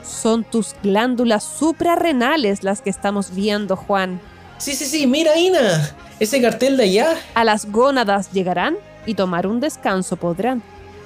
son 0.04 0.44
tus 0.44 0.76
glándulas 0.84 1.42
suprarrenales 1.42 2.62
las 2.62 2.80
que 2.80 2.90
estamos 2.90 3.34
viendo, 3.34 3.74
Juan. 3.74 4.20
Sí, 4.58 4.74
sí, 4.74 4.84
sí, 4.84 5.08
mira, 5.08 5.36
Ina. 5.36 5.96
Ese 6.20 6.40
cartel 6.40 6.76
de 6.76 6.84
allá. 6.84 7.16
A 7.34 7.44
las 7.44 7.70
gónadas 7.70 8.30
llegarán 8.32 8.76
y 9.06 9.14
tomar 9.14 9.46
un 9.46 9.60
descanso 9.60 10.16
podrán. 10.16 10.62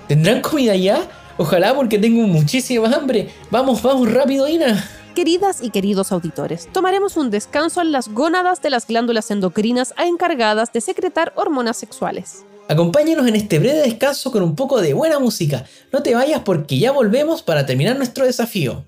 ¿Tendrán 0.09 0.41
comida 0.41 0.73
allá? 0.73 1.01
Ojalá 1.39 1.75
porque 1.75 1.99
tengo 1.99 2.27
muchísima 2.27 2.89
hambre. 2.95 3.31
Vamos, 3.51 3.83
vamos 3.83 4.11
rápido, 4.11 4.49
Ina. 4.49 4.89
Queridas 5.15 5.63
y 5.63 5.71
queridos 5.71 6.13
auditores, 6.13 6.69
tomaremos 6.73 7.17
un 7.17 7.31
descanso 7.31 7.81
en 7.81 7.91
las 7.91 8.09
gónadas 8.09 8.61
de 8.61 8.69
las 8.69 8.87
glándulas 8.87 9.31
endocrinas 9.31 9.95
encargadas 9.97 10.75
de 10.75 10.83
secretar 10.83 11.33
hormonas 11.37 11.79
sexuales. 11.79 12.45
Acompáñenos 12.69 13.27
en 13.27 13.37
este 13.37 13.59
breve 13.59 13.79
descanso 13.79 14.31
con 14.31 14.43
un 14.43 14.55
poco 14.55 14.81
de 14.81 14.93
buena 14.93 15.19
música. 15.19 15.65
No 15.93 16.03
te 16.03 16.15
vayas 16.15 16.41
porque 16.41 16.79
ya 16.79 16.93
volvemos 16.93 17.43
para 17.43 17.65
terminar 17.65 17.97
nuestro 17.97 18.27
desafío. 18.27 18.85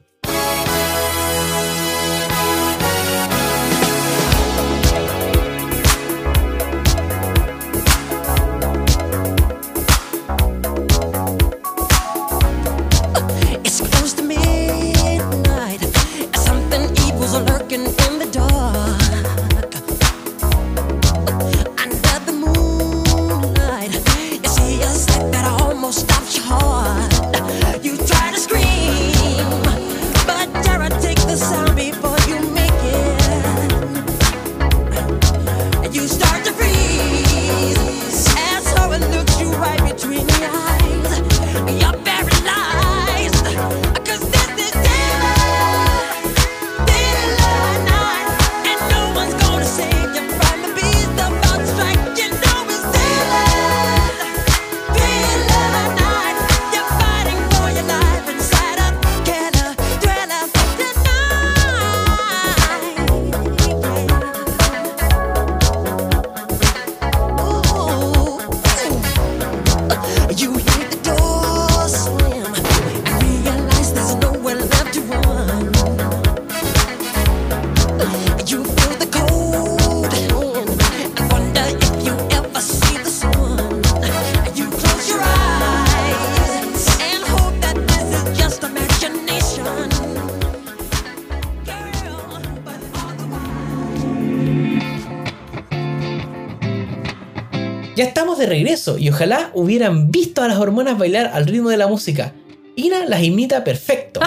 Y 98.99 99.09
ojalá 99.09 99.51
hubieran 99.55 100.11
visto 100.11 100.43
a 100.43 100.49
las 100.49 100.59
hormonas 100.59 100.99
bailar 100.99 101.31
al 101.33 101.47
ritmo 101.47 101.71
de 101.71 101.77
la 101.77 101.89
música. 101.89 102.33
Ina 102.77 103.07
las 103.07 103.23
imita 103.23 103.65
perfecto. 103.65 104.21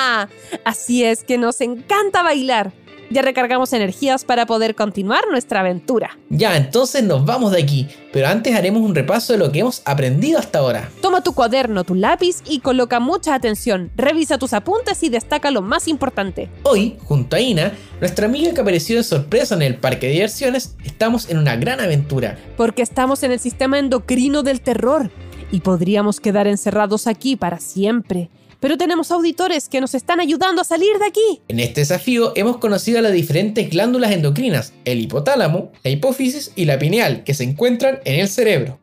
Así 0.64 1.04
es 1.04 1.24
que 1.24 1.36
nos 1.36 1.60
encanta 1.60 2.22
bailar. 2.22 2.72
Ya 3.10 3.22
recargamos 3.22 3.72
energías 3.72 4.24
para 4.24 4.44
poder 4.44 4.74
continuar 4.74 5.24
nuestra 5.30 5.60
aventura. 5.60 6.18
Ya, 6.28 6.58
entonces 6.58 7.02
nos 7.02 7.24
vamos 7.24 7.52
de 7.52 7.62
aquí, 7.62 7.88
pero 8.12 8.28
antes 8.28 8.54
haremos 8.54 8.82
un 8.82 8.94
repaso 8.94 9.32
de 9.32 9.38
lo 9.38 9.50
que 9.50 9.60
hemos 9.60 9.80
aprendido 9.86 10.38
hasta 10.38 10.58
ahora. 10.58 10.90
Toma 11.00 11.22
tu 11.22 11.32
cuaderno, 11.32 11.84
tu 11.84 11.94
lápiz 11.94 12.42
y 12.46 12.60
coloca 12.60 13.00
mucha 13.00 13.34
atención. 13.34 13.90
Revisa 13.96 14.36
tus 14.36 14.52
apuntes 14.52 15.02
y 15.02 15.08
destaca 15.08 15.50
lo 15.50 15.62
más 15.62 15.88
importante. 15.88 16.50
Hoy, 16.64 16.98
junto 17.04 17.36
a 17.36 17.40
Ina, 17.40 17.72
nuestra 18.00 18.26
amiga 18.26 18.52
que 18.52 18.60
apareció 18.60 18.98
de 18.98 19.04
sorpresa 19.04 19.54
en 19.54 19.62
el 19.62 19.76
parque 19.76 20.08
de 20.08 20.12
diversiones, 20.12 20.76
estamos 20.84 21.30
en 21.30 21.38
una 21.38 21.56
gran 21.56 21.80
aventura. 21.80 22.36
Porque 22.58 22.82
estamos 22.82 23.22
en 23.22 23.32
el 23.32 23.40
sistema 23.40 23.78
endocrino 23.78 24.42
del 24.42 24.60
terror 24.60 25.10
y 25.50 25.60
podríamos 25.60 26.20
quedar 26.20 26.46
encerrados 26.46 27.06
aquí 27.06 27.36
para 27.36 27.58
siempre 27.58 28.28
pero 28.60 28.76
tenemos 28.76 29.10
auditores 29.10 29.68
que 29.68 29.80
nos 29.80 29.94
están 29.94 30.20
ayudando 30.20 30.62
a 30.62 30.64
salir 30.64 30.98
de 30.98 31.06
aquí. 31.06 31.40
En 31.48 31.60
este 31.60 31.82
desafío 31.82 32.32
hemos 32.36 32.58
conocido 32.58 32.98
a 32.98 33.02
las 33.02 33.12
diferentes 33.12 33.70
glándulas 33.70 34.12
endocrinas, 34.12 34.72
el 34.84 35.00
hipotálamo, 35.00 35.72
la 35.84 35.90
hipófisis 35.90 36.52
y 36.56 36.64
la 36.64 36.78
pineal, 36.78 37.24
que 37.24 37.34
se 37.34 37.44
encuentran 37.44 38.00
en 38.04 38.20
el 38.20 38.28
cerebro. 38.28 38.80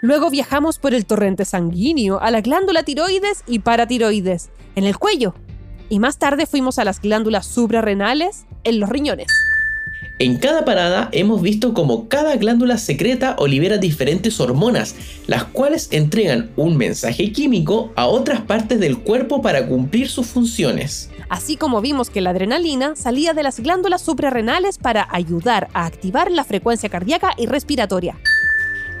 Luego 0.00 0.30
viajamos 0.30 0.78
por 0.78 0.94
el 0.94 1.06
torrente 1.06 1.44
sanguíneo 1.44 2.20
a 2.20 2.30
la 2.32 2.40
glándula 2.40 2.82
tiroides 2.82 3.44
y 3.46 3.60
paratiroides, 3.60 4.50
en 4.74 4.84
el 4.84 4.98
cuello. 4.98 5.34
Y 5.88 6.00
más 6.00 6.18
tarde 6.18 6.46
fuimos 6.46 6.78
a 6.78 6.84
las 6.84 7.00
glándulas 7.00 7.46
suprarrenales, 7.46 8.46
en 8.64 8.80
los 8.80 8.88
riñones. 8.88 9.28
En 10.18 10.36
cada 10.36 10.64
parada 10.64 11.08
hemos 11.12 11.42
visto 11.42 11.74
cómo 11.74 12.08
cada 12.08 12.36
glándula 12.36 12.78
secreta 12.78 13.34
o 13.38 13.46
libera 13.46 13.78
diferentes 13.78 14.38
hormonas, 14.40 14.94
las 15.26 15.44
cuales 15.44 15.88
entregan 15.90 16.50
un 16.56 16.76
mensaje 16.76 17.32
químico 17.32 17.92
a 17.96 18.06
otras 18.06 18.42
partes 18.42 18.78
del 18.78 18.98
cuerpo 18.98 19.42
para 19.42 19.66
cumplir 19.66 20.08
sus 20.08 20.26
funciones. 20.26 21.10
Así 21.28 21.56
como 21.56 21.80
vimos 21.80 22.10
que 22.10 22.20
la 22.20 22.30
adrenalina 22.30 22.94
salía 22.94 23.32
de 23.32 23.42
las 23.42 23.58
glándulas 23.60 24.02
suprarrenales 24.02 24.78
para 24.78 25.08
ayudar 25.10 25.68
a 25.72 25.86
activar 25.86 26.30
la 26.30 26.44
frecuencia 26.44 26.88
cardíaca 26.88 27.32
y 27.38 27.46
respiratoria. 27.46 28.16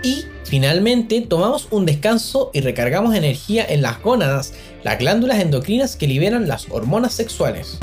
Y 0.02 0.24
finalmente 0.44 1.20
tomamos 1.20 1.68
un 1.70 1.86
descanso 1.86 2.50
y 2.52 2.60
recargamos 2.62 3.14
energía 3.14 3.64
en 3.68 3.82
las 3.82 4.02
gónadas, 4.02 4.54
las 4.82 4.98
glándulas 4.98 5.40
endocrinas 5.40 5.94
que 5.94 6.08
liberan 6.08 6.48
las 6.48 6.66
hormonas 6.70 7.12
sexuales. 7.12 7.78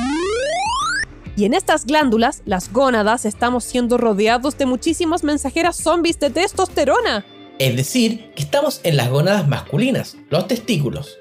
Y 1.40 1.46
en 1.46 1.54
estas 1.54 1.86
glándulas, 1.86 2.42
las 2.44 2.70
gónadas, 2.74 3.24
estamos 3.24 3.64
siendo 3.64 3.98
rodeados 3.98 4.58
de 4.58 4.66
muchísimas 4.66 5.24
mensajeras 5.24 5.78
zombies 5.78 6.20
de 6.20 6.32
testosterona. 6.32 7.24
Es 7.60 7.78
decir, 7.78 8.34
que 8.36 8.44
estamos 8.44 8.82
en 8.84 8.98
las 8.98 9.10
gónadas 9.10 9.48
masculinas, 9.48 10.18
los 10.30 10.50
testículos. 10.50 11.18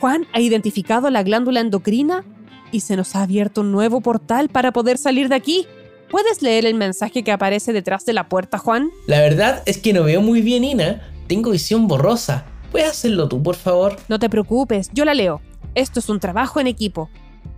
Juan 0.00 0.26
ha 0.32 0.40
identificado 0.40 1.10
la 1.10 1.22
glándula 1.22 1.60
endocrina 1.60 2.24
y 2.72 2.80
se 2.80 2.96
nos 2.96 3.14
ha 3.14 3.22
abierto 3.22 3.60
un 3.60 3.72
nuevo 3.72 4.00
portal 4.00 4.48
para 4.48 4.72
poder 4.72 4.96
salir 4.96 5.28
de 5.28 5.34
aquí. 5.34 5.66
¿Puedes 6.10 6.40
leer 6.40 6.64
el 6.64 6.76
mensaje 6.76 7.22
que 7.22 7.32
aparece 7.32 7.74
detrás 7.74 8.06
de 8.06 8.14
la 8.14 8.26
puerta, 8.26 8.56
Juan? 8.56 8.88
La 9.06 9.20
verdad 9.20 9.62
es 9.66 9.76
que 9.76 9.92
no 9.92 10.04
veo 10.04 10.22
muy 10.22 10.40
bien, 10.40 10.64
Ina. 10.64 11.12
Tengo 11.26 11.50
visión 11.50 11.88
borrosa. 11.88 12.46
¿Puedes 12.72 12.88
hacerlo 12.88 13.28
tú, 13.28 13.42
por 13.42 13.56
favor? 13.56 13.98
No 14.08 14.18
te 14.18 14.30
preocupes, 14.30 14.88
yo 14.94 15.04
la 15.04 15.12
leo. 15.12 15.42
Esto 15.74 16.00
es 16.00 16.08
un 16.08 16.20
trabajo 16.20 16.58
en 16.58 16.68
equipo 16.68 17.10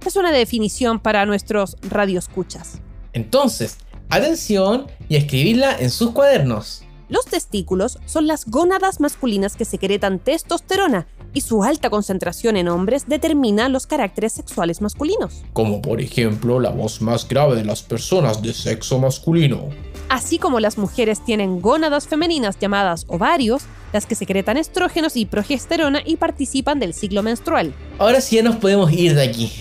es 0.05 0.17
una 0.17 0.33
definición 0.33 1.01
para 1.01 1.27
nuestros 1.27 1.77
radioescuchas. 1.83 2.81
Entonces, 3.13 3.79
atención 4.09 4.87
y 5.09 5.17
escribirla 5.17 5.77
en 5.79 5.91
sus 5.91 6.11
cuadernos. 6.11 6.85
Los 7.09 7.27
testículos 7.27 7.99
son 8.07 8.27
las 8.27 8.47
gónadas 8.47 8.99
masculinas 8.99 9.55
que 9.55 9.67
secretan 9.67 10.19
testosterona 10.19 11.07
y 11.35 11.43
su 11.43 11.63
alta 11.63 11.91
concentración 11.91 12.57
en 12.57 12.69
hombres 12.69 13.07
determina 13.07 13.69
los 13.69 13.87
caracteres 13.87 14.33
sexuales 14.33 14.81
masculinos. 14.81 15.43
Como 15.53 15.83
por 15.83 16.01
ejemplo 16.01 16.59
la 16.59 16.71
voz 16.71 17.03
más 17.03 17.29
grave 17.29 17.57
de 17.57 17.65
las 17.65 17.83
personas 17.83 18.41
de 18.41 18.55
sexo 18.55 18.99
masculino. 18.99 19.69
Así 20.09 20.39
como 20.39 20.59
las 20.59 20.79
mujeres 20.79 21.23
tienen 21.25 21.61
gónadas 21.61 22.07
femeninas 22.07 22.59
llamadas 22.59 23.05
ovarios, 23.09 23.65
las 23.93 24.07
que 24.07 24.15
secretan 24.15 24.57
estrógenos 24.57 25.17
y 25.17 25.27
progesterona 25.27 26.01
y 26.05 26.17
participan 26.17 26.79
del 26.79 26.95
ciclo 26.95 27.23
menstrual. 27.23 27.75
Ahora 27.99 28.21
sí 28.21 28.37
ya 28.37 28.43
nos 28.43 28.57
podemos 28.57 28.93
ir 28.93 29.15
de 29.15 29.23
aquí. 29.23 29.53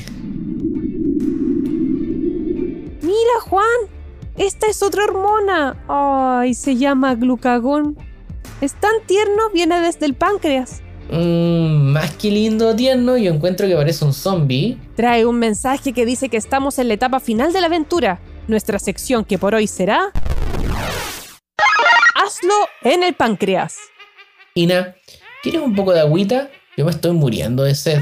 Mira, 3.01 3.39
Juan, 3.41 3.65
esta 4.37 4.67
es 4.67 4.81
otra 4.81 5.03
hormona. 5.03 5.77
Ay, 5.87 6.53
se 6.53 6.77
llama 6.77 7.15
glucagón. 7.15 7.97
Es 8.61 8.73
tan 8.73 8.93
tierno, 9.05 9.49
viene 9.53 9.81
desde 9.81 10.05
el 10.05 10.13
páncreas. 10.13 10.81
Mmm, 11.11 11.91
más 11.91 12.11
que 12.11 12.31
lindo, 12.31 12.73
tierno, 12.75 13.17
yo 13.17 13.33
encuentro 13.33 13.67
que 13.67 13.75
parece 13.75 14.05
un 14.05 14.13
zombie. 14.13 14.77
Trae 14.95 15.25
un 15.25 15.39
mensaje 15.39 15.91
que 15.91 16.05
dice 16.05 16.29
que 16.29 16.37
estamos 16.37 16.79
en 16.79 16.87
la 16.87 16.93
etapa 16.93 17.19
final 17.19 17.51
de 17.51 17.59
la 17.59 17.67
aventura. 17.67 18.21
Nuestra 18.47 18.79
sección 18.79 19.25
que 19.25 19.37
por 19.37 19.53
hoy 19.53 19.67
será... 19.67 20.11
Hazlo 22.15 22.53
en 22.83 23.03
el 23.03 23.13
páncreas. 23.13 23.77
Ina, 24.53 24.95
¿quieres 25.41 25.61
un 25.61 25.73
poco 25.75 25.93
de 25.93 26.01
agüita? 26.01 26.49
Yo 26.75 26.83
me 26.83 26.91
estoy 26.91 27.13
muriendo 27.13 27.63
de 27.63 27.73
sed. 27.73 28.01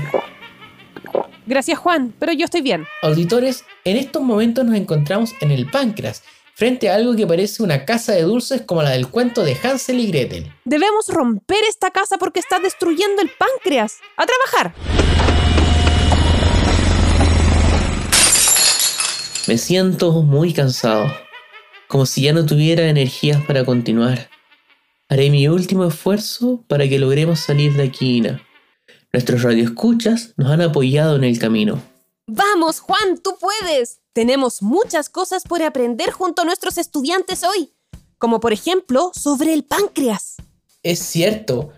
Gracias 1.45 1.77
Juan, 1.77 2.11
pero 2.17 2.33
yo 2.33 2.45
estoy 2.45 2.61
bien. 2.61 2.87
Auditores, 3.03 3.65
en 3.83 3.97
estos 3.97 4.23
momentos 4.23 4.65
nos 4.65 4.75
encontramos 4.75 5.35
en 5.41 5.51
el 5.51 5.69
páncreas, 5.69 6.23
frente 6.55 6.89
a 6.89 6.95
algo 6.95 7.15
que 7.15 7.27
parece 7.27 7.61
una 7.61 7.85
casa 7.85 8.13
de 8.13 8.23
dulces 8.23 8.63
como 8.63 8.81
la 8.81 8.89
del 8.89 9.07
cuento 9.09 9.43
de 9.43 9.55
Hansel 9.61 9.99
y 9.99 10.07
Gretel. 10.07 10.51
Debemos 10.65 11.07
romper 11.09 11.59
esta 11.67 11.91
casa 11.91 12.17
porque 12.17 12.39
está 12.39 12.57
destruyendo 12.57 13.21
el 13.21 13.29
páncreas. 13.29 13.97
¡A 14.17 14.25
trabajar! 14.25 14.73
Me 19.47 19.57
siento 19.59 20.11
muy 20.23 20.53
cansado, 20.53 21.11
como 21.87 22.07
si 22.07 22.23
ya 22.23 22.33
no 22.33 22.43
tuviera 22.45 22.89
energías 22.89 23.39
para 23.45 23.63
continuar. 23.65 24.29
Haré 25.11 25.31
mi 25.31 25.47
último 25.47 25.85
esfuerzo 25.85 26.63
para 26.67 26.87
que 26.87 26.99
logremos 26.99 27.39
salir 27.39 27.73
de 27.73 27.81
aquí, 27.81 28.17
Ina. 28.17 28.43
Nuestros 29.11 29.41
radioescuchas 29.41 30.35
nos 30.37 30.51
han 30.51 30.61
apoyado 30.61 31.15
en 31.15 31.23
el 31.23 31.39
camino. 31.39 31.81
Vamos, 32.27 32.79
Juan, 32.79 33.17
tú 33.17 33.35
puedes. 33.39 34.01
Tenemos 34.13 34.61
muchas 34.61 35.09
cosas 35.09 35.45
por 35.45 35.63
aprender 35.63 36.11
junto 36.11 36.43
a 36.43 36.45
nuestros 36.45 36.77
estudiantes 36.77 37.43
hoy, 37.43 37.73
como 38.19 38.39
por 38.39 38.53
ejemplo 38.53 39.11
sobre 39.15 39.51
el 39.53 39.63
páncreas. 39.63 40.35
Es 40.83 40.99
cierto. 40.99 41.71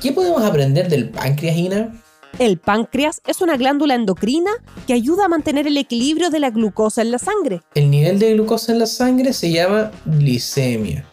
¿Qué 0.00 0.12
podemos 0.12 0.42
aprender 0.42 0.88
del 0.88 1.10
páncreas, 1.10 1.58
Ina? 1.58 2.02
El 2.38 2.56
páncreas 2.56 3.20
es 3.26 3.42
una 3.42 3.58
glándula 3.58 3.94
endocrina 3.94 4.52
que 4.86 4.94
ayuda 4.94 5.26
a 5.26 5.28
mantener 5.28 5.66
el 5.66 5.76
equilibrio 5.76 6.30
de 6.30 6.40
la 6.40 6.48
glucosa 6.48 7.02
en 7.02 7.10
la 7.10 7.18
sangre. 7.18 7.60
El 7.74 7.90
nivel 7.90 8.18
de 8.18 8.32
glucosa 8.32 8.72
en 8.72 8.78
la 8.78 8.86
sangre 8.86 9.34
se 9.34 9.52
llama 9.52 9.90
glicemia. 10.06 11.09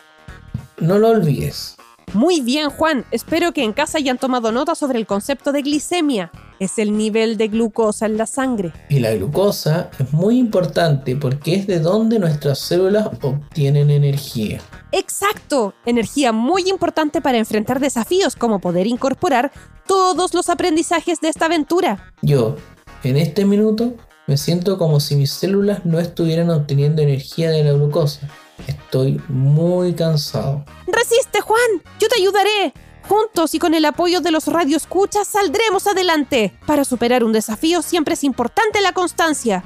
No 0.80 1.00
lo 1.00 1.10
olvides. 1.10 1.76
Muy 2.14 2.40
bien, 2.40 2.70
Juan. 2.70 3.04
Espero 3.12 3.52
que 3.52 3.64
en 3.64 3.74
casa 3.74 3.98
hayan 3.98 4.18
tomado 4.18 4.52
nota 4.52 4.76
sobre 4.76 5.00
el 5.00 5.06
concepto 5.06 5.52
de 5.52 5.62
glicemia. 5.62 6.32
Es 6.60 6.78
el 6.78 6.96
nivel 6.96 7.36
de 7.36 7.50
glucosa 7.50 8.06
en 8.06 8.18
la 8.18 8.26
sangre. 8.26 8.72
Y 8.90 9.00
la 9.00 9.14
glucosa 9.14 9.90
es 10.00 10.14
muy 10.14 10.38
importante 10.38 11.16
porque 11.16 11.56
es 11.56 11.68
de 11.68 11.80
donde 11.80 12.20
nuestras 12.20 12.60
células 12.60 13.10
obtienen 13.22 13.90
energía. 13.90 14.62
Exacto, 14.92 15.74
energía 15.86 16.32
muy 16.32 16.70
importante 16.70 17.22
para 17.22 17.40
enfrentar 17.40 17.80
desafíos 17.80 18.36
como 18.36 18.60
poder 18.60 18.88
incorporar 18.88 19.52
todos 19.86 20.34
los 20.34 20.50
aprendizajes 20.50 21.20
de 21.20 21.30
esta 21.30 21.48
aventura. 21.48 22.14
Yo, 22.22 22.56
en 23.04 23.18
este 23.18 23.46
minuto, 23.46 23.96
me 24.28 24.38
siento 24.38 24.78
como 24.78 25.00
si 25.00 25.16
mis 25.16 25.32
células 25.32 25.86
no 25.86 26.00
estuvieran 26.00 26.50
obteniendo 26.52 27.02
energía 27.02 27.50
de 27.50 27.64
la 27.64 27.74
glucosa. 27.74 28.30
Estoy 28.66 29.22
muy 29.28 29.94
cansado. 29.94 30.66
¡Resiste, 30.88 31.42
Juan! 31.42 31.60
¡Yo 32.00 32.08
te 32.08 32.20
ayudaré! 32.20 32.74
Juntos 33.08 33.54
y 33.54 33.60
con 33.60 33.74
el 33.74 33.86
apoyo 33.86 34.20
de 34.20 34.32
los 34.32 34.48
radioescuchas 34.48 35.28
saldremos 35.28 35.88
adelante. 35.88 36.54
Para 36.66 36.84
superar 36.84 37.24
un 37.24 37.32
desafío 37.32 37.82
siempre 37.82 38.16
es 38.16 38.24
importante 38.24 38.82
la 38.82 38.92
constancia. 38.92 39.64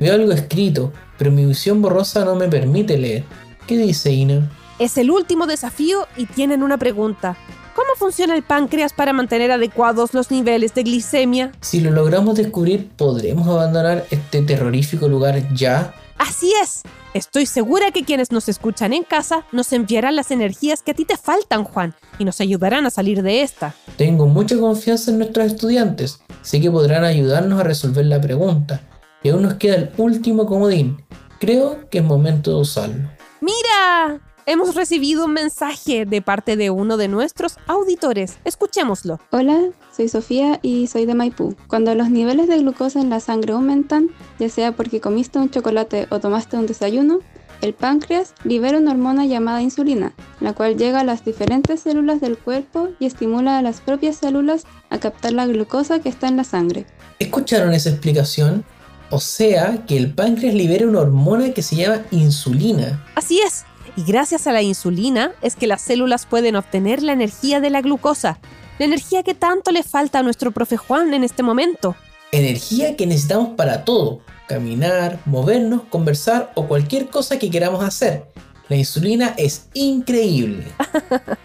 Veo 0.00 0.14
algo 0.14 0.32
escrito, 0.32 0.92
pero 1.18 1.30
mi 1.30 1.44
visión 1.44 1.82
borrosa 1.82 2.24
no 2.24 2.34
me 2.34 2.48
permite 2.48 2.96
leer. 2.96 3.24
¿Qué 3.66 3.76
dice 3.76 4.10
Ina? 4.12 4.50
Es 4.78 4.96
el 4.96 5.10
último 5.10 5.46
desafío 5.46 6.08
y 6.16 6.24
tienen 6.24 6.62
una 6.62 6.78
pregunta. 6.78 7.36
¿Cómo 7.74 7.88
funciona 7.96 8.34
el 8.34 8.42
páncreas 8.42 8.92
para 8.92 9.12
mantener 9.12 9.52
adecuados 9.52 10.12
los 10.12 10.30
niveles 10.30 10.74
de 10.74 10.82
glicemia? 10.82 11.52
Si 11.60 11.80
lo 11.80 11.90
logramos 11.90 12.34
descubrir, 12.34 12.88
¿podremos 12.96 13.46
abandonar 13.46 14.06
este 14.10 14.42
terrorífico 14.42 15.08
lugar 15.08 15.54
ya? 15.54 15.94
Así 16.18 16.52
es. 16.62 16.82
Estoy 17.14 17.46
segura 17.46 17.90
que 17.90 18.04
quienes 18.04 18.30
nos 18.30 18.48
escuchan 18.48 18.92
en 18.92 19.04
casa 19.04 19.44
nos 19.52 19.72
enviarán 19.72 20.16
las 20.16 20.30
energías 20.30 20.82
que 20.82 20.90
a 20.90 20.94
ti 20.94 21.04
te 21.04 21.16
faltan, 21.16 21.64
Juan, 21.64 21.94
y 22.18 22.24
nos 22.24 22.40
ayudarán 22.40 22.86
a 22.86 22.90
salir 22.90 23.22
de 23.22 23.42
esta. 23.42 23.74
Tengo 23.96 24.26
mucha 24.26 24.58
confianza 24.58 25.10
en 25.10 25.18
nuestros 25.18 25.46
estudiantes. 25.46 26.20
Sé 26.42 26.60
que 26.60 26.70
podrán 26.70 27.04
ayudarnos 27.04 27.60
a 27.60 27.64
resolver 27.64 28.04
la 28.06 28.20
pregunta. 28.20 28.80
Y 29.22 29.30
aún 29.30 29.42
nos 29.42 29.54
queda 29.54 29.76
el 29.76 29.90
último 29.96 30.46
comodín. 30.46 31.02
creo 31.38 31.88
que 31.90 31.98
es 31.98 32.04
momento 32.04 32.50
de 32.50 32.60
usarlo. 32.60 33.10
¡Mira! 33.40 34.20
Hemos 34.52 34.74
recibido 34.74 35.26
un 35.26 35.32
mensaje 35.32 36.06
de 36.06 36.22
parte 36.22 36.56
de 36.56 36.70
uno 36.70 36.96
de 36.96 37.06
nuestros 37.06 37.58
auditores. 37.68 38.38
Escuchémoslo. 38.44 39.20
Hola, 39.30 39.70
soy 39.96 40.08
Sofía 40.08 40.58
y 40.60 40.88
soy 40.88 41.06
de 41.06 41.14
Maipú. 41.14 41.54
Cuando 41.68 41.94
los 41.94 42.10
niveles 42.10 42.48
de 42.48 42.58
glucosa 42.58 43.00
en 43.00 43.10
la 43.10 43.20
sangre 43.20 43.52
aumentan, 43.52 44.08
ya 44.40 44.48
sea 44.48 44.72
porque 44.72 45.00
comiste 45.00 45.38
un 45.38 45.50
chocolate 45.50 46.08
o 46.10 46.18
tomaste 46.18 46.56
un 46.56 46.66
desayuno, 46.66 47.20
el 47.60 47.74
páncreas 47.74 48.34
libera 48.42 48.78
una 48.78 48.90
hormona 48.90 49.24
llamada 49.24 49.62
insulina, 49.62 50.14
la 50.40 50.52
cual 50.52 50.76
llega 50.76 50.98
a 50.98 51.04
las 51.04 51.24
diferentes 51.24 51.82
células 51.82 52.20
del 52.20 52.36
cuerpo 52.36 52.88
y 52.98 53.06
estimula 53.06 53.56
a 53.56 53.62
las 53.62 53.80
propias 53.80 54.16
células 54.16 54.64
a 54.88 54.98
captar 54.98 55.32
la 55.32 55.46
glucosa 55.46 56.00
que 56.00 56.08
está 56.08 56.26
en 56.26 56.36
la 56.36 56.42
sangre. 56.42 56.86
¿Escucharon 57.20 57.72
esa 57.72 57.90
explicación? 57.90 58.64
O 59.10 59.20
sea, 59.20 59.86
que 59.86 59.96
el 59.96 60.12
páncreas 60.12 60.54
libera 60.54 60.88
una 60.88 61.02
hormona 61.02 61.52
que 61.52 61.62
se 61.62 61.76
llama 61.76 62.02
insulina. 62.10 63.04
Así 63.14 63.40
es. 63.40 63.64
Y 63.96 64.04
gracias 64.04 64.46
a 64.46 64.52
la 64.52 64.62
insulina 64.62 65.32
es 65.42 65.56
que 65.56 65.66
las 65.66 65.82
células 65.82 66.26
pueden 66.26 66.56
obtener 66.56 67.02
la 67.02 67.12
energía 67.12 67.60
de 67.60 67.70
la 67.70 67.80
glucosa, 67.80 68.38
la 68.78 68.86
energía 68.86 69.22
que 69.22 69.34
tanto 69.34 69.72
le 69.72 69.82
falta 69.82 70.20
a 70.20 70.22
nuestro 70.22 70.52
profe 70.52 70.76
Juan 70.76 71.12
en 71.14 71.24
este 71.24 71.42
momento. 71.42 71.96
Energía 72.32 72.96
que 72.96 73.06
necesitamos 73.06 73.50
para 73.56 73.84
todo, 73.84 74.20
caminar, 74.46 75.18
movernos, 75.26 75.82
conversar 75.90 76.52
o 76.54 76.66
cualquier 76.66 77.08
cosa 77.08 77.38
que 77.38 77.50
queramos 77.50 77.84
hacer. 77.84 78.24
La 78.68 78.76
insulina 78.76 79.34
es 79.36 79.68
increíble. 79.74 80.64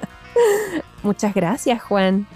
Muchas 1.04 1.34
gracias, 1.34 1.82
Juan. 1.82 2.28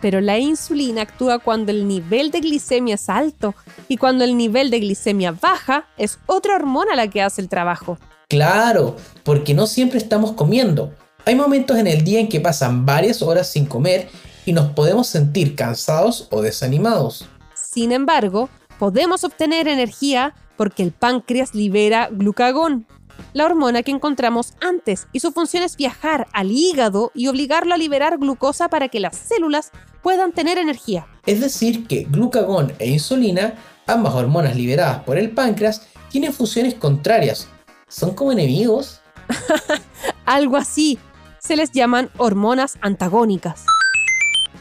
Pero 0.00 0.20
la 0.22 0.38
insulina 0.38 1.02
actúa 1.02 1.38
cuando 1.38 1.72
el 1.72 1.86
nivel 1.86 2.30
de 2.30 2.40
glicemia 2.40 2.94
es 2.94 3.10
alto 3.10 3.54
y 3.86 3.98
cuando 3.98 4.24
el 4.24 4.36
nivel 4.36 4.70
de 4.70 4.80
glicemia 4.80 5.32
baja 5.32 5.86
es 5.98 6.18
otra 6.26 6.54
hormona 6.54 6.96
la 6.96 7.08
que 7.08 7.20
hace 7.20 7.42
el 7.42 7.50
trabajo. 7.50 7.98
Claro, 8.30 8.96
porque 9.24 9.54
no 9.54 9.66
siempre 9.66 9.98
estamos 9.98 10.32
comiendo. 10.32 10.94
Hay 11.26 11.34
momentos 11.34 11.76
en 11.78 11.88
el 11.88 12.04
día 12.04 12.20
en 12.20 12.28
que 12.28 12.38
pasan 12.38 12.86
varias 12.86 13.22
horas 13.22 13.50
sin 13.50 13.66
comer 13.66 14.08
y 14.46 14.52
nos 14.52 14.70
podemos 14.70 15.08
sentir 15.08 15.56
cansados 15.56 16.28
o 16.30 16.40
desanimados. 16.40 17.26
Sin 17.54 17.90
embargo, 17.90 18.48
podemos 18.78 19.24
obtener 19.24 19.66
energía 19.66 20.36
porque 20.56 20.84
el 20.84 20.92
páncreas 20.92 21.56
libera 21.56 22.08
glucagón, 22.08 22.86
la 23.32 23.46
hormona 23.46 23.82
que 23.82 23.90
encontramos 23.90 24.54
antes, 24.60 25.08
y 25.12 25.18
su 25.18 25.32
función 25.32 25.64
es 25.64 25.76
viajar 25.76 26.28
al 26.32 26.52
hígado 26.52 27.10
y 27.14 27.26
obligarlo 27.26 27.74
a 27.74 27.78
liberar 27.78 28.16
glucosa 28.18 28.68
para 28.68 28.88
que 28.88 29.00
las 29.00 29.16
células 29.16 29.72
puedan 30.02 30.32
tener 30.32 30.56
energía. 30.56 31.08
Es 31.26 31.40
decir, 31.40 31.88
que 31.88 32.04
glucagón 32.04 32.72
e 32.78 32.90
insulina, 32.90 33.54
ambas 33.88 34.14
hormonas 34.14 34.54
liberadas 34.54 35.02
por 35.02 35.18
el 35.18 35.32
páncreas, 35.32 35.88
tienen 36.10 36.32
funciones 36.32 36.74
contrarias. 36.74 37.48
¿Son 37.90 38.14
como 38.14 38.30
enemigos? 38.30 39.00
Algo 40.24 40.56
así. 40.56 40.98
Se 41.40 41.56
les 41.56 41.72
llaman 41.72 42.08
hormonas 42.18 42.78
antagónicas. 42.80 43.64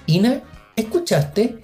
Ina, 0.07 0.41
¿escuchaste? 0.75 1.61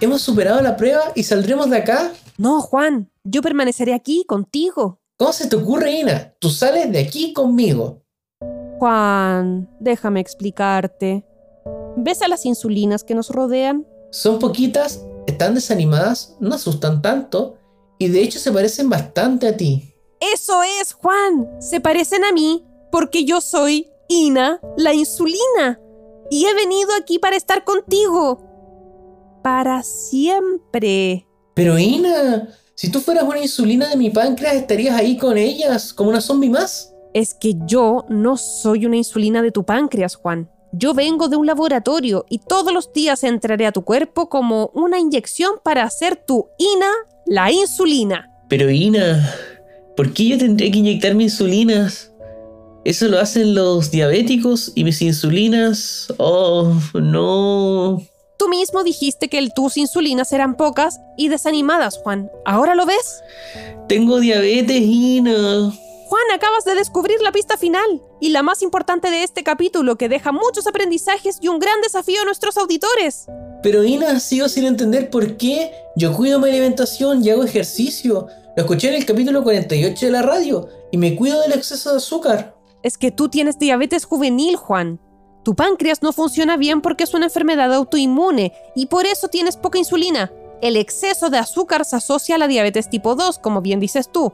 ¿Hemos 0.00 0.22
superado 0.22 0.62
la 0.62 0.76
prueba 0.76 1.10
y 1.16 1.24
saldremos 1.24 1.68
de 1.70 1.78
acá? 1.78 2.12
No, 2.36 2.60
Juan, 2.60 3.10
yo 3.24 3.42
permaneceré 3.42 3.94
aquí 3.94 4.24
contigo. 4.28 5.00
¿Cómo 5.16 5.32
se 5.32 5.48
te 5.48 5.56
ocurre, 5.56 5.90
Ina? 5.90 6.34
Tú 6.38 6.50
sales 6.50 6.92
de 6.92 7.00
aquí 7.00 7.32
conmigo. 7.32 8.04
Juan, 8.78 9.68
déjame 9.80 10.20
explicarte. 10.20 11.26
¿Ves 11.96 12.22
a 12.22 12.28
las 12.28 12.46
insulinas 12.46 13.02
que 13.02 13.16
nos 13.16 13.30
rodean? 13.30 13.84
Son 14.12 14.38
poquitas, 14.38 15.02
están 15.26 15.56
desanimadas, 15.56 16.36
no 16.38 16.54
asustan 16.54 17.02
tanto 17.02 17.56
y 17.98 18.06
de 18.06 18.22
hecho 18.22 18.38
se 18.38 18.52
parecen 18.52 18.88
bastante 18.88 19.48
a 19.48 19.56
ti. 19.56 19.87
Eso 20.20 20.62
es, 20.80 20.92
Juan. 20.92 21.48
Se 21.60 21.80
parecen 21.80 22.24
a 22.24 22.32
mí 22.32 22.64
porque 22.90 23.24
yo 23.24 23.40
soy 23.40 23.90
Ina, 24.08 24.60
la 24.76 24.94
insulina. 24.94 25.80
Y 26.30 26.46
he 26.46 26.54
venido 26.54 26.90
aquí 27.00 27.18
para 27.18 27.36
estar 27.36 27.64
contigo. 27.64 28.42
Para 29.42 29.82
siempre. 29.82 31.26
Pero 31.54 31.78
Ina, 31.78 32.48
si 32.74 32.90
tú 32.90 33.00
fueras 33.00 33.24
una 33.24 33.40
insulina 33.40 33.88
de 33.88 33.96
mi 33.96 34.10
páncreas, 34.10 34.54
estarías 34.54 34.96
ahí 34.96 35.16
con 35.16 35.36
ellas, 35.36 35.92
como 35.92 36.10
una 36.10 36.20
zombie 36.20 36.50
más. 36.50 36.94
Es 37.14 37.34
que 37.34 37.54
yo 37.66 38.04
no 38.08 38.36
soy 38.36 38.86
una 38.86 38.96
insulina 38.96 39.42
de 39.42 39.50
tu 39.50 39.64
páncreas, 39.64 40.16
Juan. 40.16 40.50
Yo 40.72 40.92
vengo 40.92 41.28
de 41.28 41.36
un 41.36 41.46
laboratorio 41.46 42.26
y 42.28 42.38
todos 42.38 42.72
los 42.72 42.92
días 42.92 43.24
entraré 43.24 43.66
a 43.66 43.72
tu 43.72 43.84
cuerpo 43.84 44.28
como 44.28 44.70
una 44.74 44.98
inyección 44.98 45.52
para 45.64 45.82
hacer 45.82 46.16
tu 46.26 46.48
INA, 46.58 46.90
la 47.26 47.50
insulina. 47.50 48.30
Pero 48.48 48.70
Ina, 48.70 49.34
¿por 49.98 50.12
qué 50.12 50.26
yo 50.26 50.38
tendría 50.38 50.70
que 50.70 50.78
inyectarme 50.78 51.24
insulinas? 51.24 52.12
Eso 52.84 53.08
lo 53.08 53.18
hacen 53.18 53.56
los 53.56 53.90
diabéticos 53.90 54.70
y 54.76 54.84
mis 54.84 55.02
insulinas. 55.02 56.06
Oh, 56.18 56.72
no. 56.94 58.00
Tú 58.38 58.48
mismo 58.48 58.84
dijiste 58.84 59.28
que 59.28 59.44
tus 59.50 59.76
insulinas 59.76 60.32
eran 60.32 60.56
pocas 60.56 61.00
y 61.16 61.26
desanimadas, 61.26 61.98
Juan. 61.98 62.30
¿Ahora 62.46 62.76
lo 62.76 62.86
ves? 62.86 63.24
Tengo 63.88 64.20
diabetes, 64.20 64.80
Ina. 64.80 65.72
Juan, 66.06 66.22
acabas 66.32 66.64
de 66.64 66.76
descubrir 66.76 67.20
la 67.20 67.32
pista 67.32 67.56
final 67.56 68.00
y 68.20 68.28
la 68.28 68.44
más 68.44 68.62
importante 68.62 69.10
de 69.10 69.24
este 69.24 69.42
capítulo 69.42 69.96
que 69.96 70.08
deja 70.08 70.30
muchos 70.30 70.68
aprendizajes 70.68 71.38
y 71.40 71.48
un 71.48 71.58
gran 71.58 71.80
desafío 71.82 72.22
a 72.22 72.24
nuestros 72.24 72.56
auditores. 72.56 73.26
Pero 73.64 73.82
Ina, 73.82 74.20
sigo 74.20 74.48
sin 74.48 74.64
entender 74.64 75.10
por 75.10 75.36
qué. 75.36 75.72
Yo 75.96 76.12
cuido 76.12 76.38
mi 76.38 76.50
alimentación 76.50 77.24
y 77.24 77.30
hago 77.30 77.42
ejercicio. 77.42 78.28
Lo 78.58 78.62
escuché 78.62 78.88
en 78.88 78.94
el 78.94 79.06
capítulo 79.06 79.44
48 79.44 80.06
de 80.06 80.10
la 80.10 80.20
radio 80.20 80.68
y 80.90 80.96
me 80.96 81.14
cuido 81.14 81.40
del 81.42 81.52
exceso 81.52 81.92
de 81.92 81.98
azúcar. 81.98 82.56
Es 82.82 82.98
que 82.98 83.12
tú 83.12 83.28
tienes 83.28 83.56
diabetes 83.56 84.04
juvenil, 84.04 84.56
Juan. 84.56 84.98
Tu 85.44 85.54
páncreas 85.54 86.02
no 86.02 86.12
funciona 86.12 86.56
bien 86.56 86.80
porque 86.80 87.04
es 87.04 87.14
una 87.14 87.26
enfermedad 87.26 87.72
autoinmune 87.72 88.52
y 88.74 88.86
por 88.86 89.06
eso 89.06 89.28
tienes 89.28 89.56
poca 89.56 89.78
insulina. 89.78 90.32
El 90.60 90.74
exceso 90.74 91.30
de 91.30 91.38
azúcar 91.38 91.84
se 91.84 91.94
asocia 91.94 92.34
a 92.34 92.38
la 92.38 92.48
diabetes 92.48 92.90
tipo 92.90 93.14
2, 93.14 93.38
como 93.38 93.62
bien 93.62 93.78
dices 93.78 94.10
tú. 94.10 94.32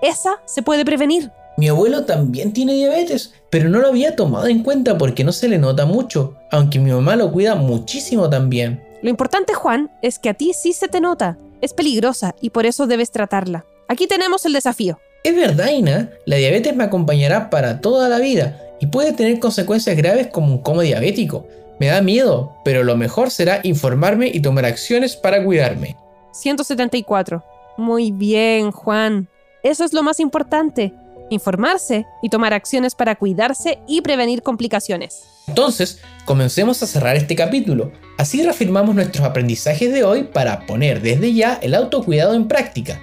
Esa 0.00 0.40
se 0.46 0.62
puede 0.62 0.86
prevenir. 0.86 1.30
Mi 1.58 1.68
abuelo 1.68 2.06
también 2.06 2.54
tiene 2.54 2.72
diabetes, 2.72 3.34
pero 3.50 3.68
no 3.68 3.80
lo 3.80 3.88
había 3.88 4.16
tomado 4.16 4.46
en 4.46 4.62
cuenta 4.62 4.96
porque 4.96 5.22
no 5.22 5.32
se 5.32 5.48
le 5.48 5.58
nota 5.58 5.84
mucho, 5.84 6.34
aunque 6.50 6.78
mi 6.78 6.92
mamá 6.92 7.14
lo 7.14 7.30
cuida 7.30 7.54
muchísimo 7.56 8.30
también. 8.30 8.82
Lo 9.02 9.10
importante, 9.10 9.52
Juan, 9.52 9.90
es 10.00 10.18
que 10.18 10.30
a 10.30 10.34
ti 10.34 10.54
sí 10.54 10.72
se 10.72 10.88
te 10.88 11.02
nota. 11.02 11.36
Es 11.60 11.72
peligrosa 11.72 12.34
y 12.40 12.50
por 12.50 12.66
eso 12.66 12.86
debes 12.86 13.10
tratarla. 13.10 13.64
Aquí 13.88 14.06
tenemos 14.06 14.44
el 14.46 14.52
desafío. 14.52 14.98
Es 15.24 15.34
verdad, 15.34 15.70
Ina, 15.70 16.10
la 16.24 16.36
diabetes 16.36 16.76
me 16.76 16.84
acompañará 16.84 17.50
para 17.50 17.80
toda 17.80 18.08
la 18.08 18.18
vida 18.18 18.60
y 18.80 18.86
puede 18.86 19.12
tener 19.12 19.38
consecuencias 19.38 19.96
graves 19.96 20.28
como 20.28 20.52
un 20.52 20.58
coma 20.62 20.82
diabético. 20.82 21.46
Me 21.80 21.86
da 21.86 22.00
miedo, 22.00 22.54
pero 22.64 22.84
lo 22.84 22.96
mejor 22.96 23.30
será 23.30 23.60
informarme 23.62 24.28
y 24.28 24.40
tomar 24.40 24.64
acciones 24.64 25.16
para 25.16 25.42
cuidarme. 25.44 25.96
174. 26.32 27.42
Muy 27.76 28.10
bien, 28.12 28.70
Juan. 28.70 29.28
Eso 29.62 29.84
es 29.84 29.92
lo 29.92 30.02
más 30.02 30.20
importante. 30.20 30.92
Informarse 31.30 32.06
y 32.22 32.28
tomar 32.28 32.54
acciones 32.54 32.94
para 32.94 33.16
cuidarse 33.16 33.78
y 33.86 34.00
prevenir 34.02 34.42
complicaciones. 34.42 35.24
Entonces, 35.48 36.00
comencemos 36.24 36.82
a 36.82 36.86
cerrar 36.86 37.16
este 37.16 37.36
capítulo. 37.36 37.92
Así 38.18 38.42
reafirmamos 38.42 38.94
nuestros 38.94 39.24
aprendizajes 39.26 39.92
de 39.92 40.04
hoy 40.04 40.24
para 40.24 40.66
poner 40.66 41.02
desde 41.02 41.32
ya 41.34 41.58
el 41.62 41.74
autocuidado 41.74 42.34
en 42.34 42.48
práctica. 42.48 43.00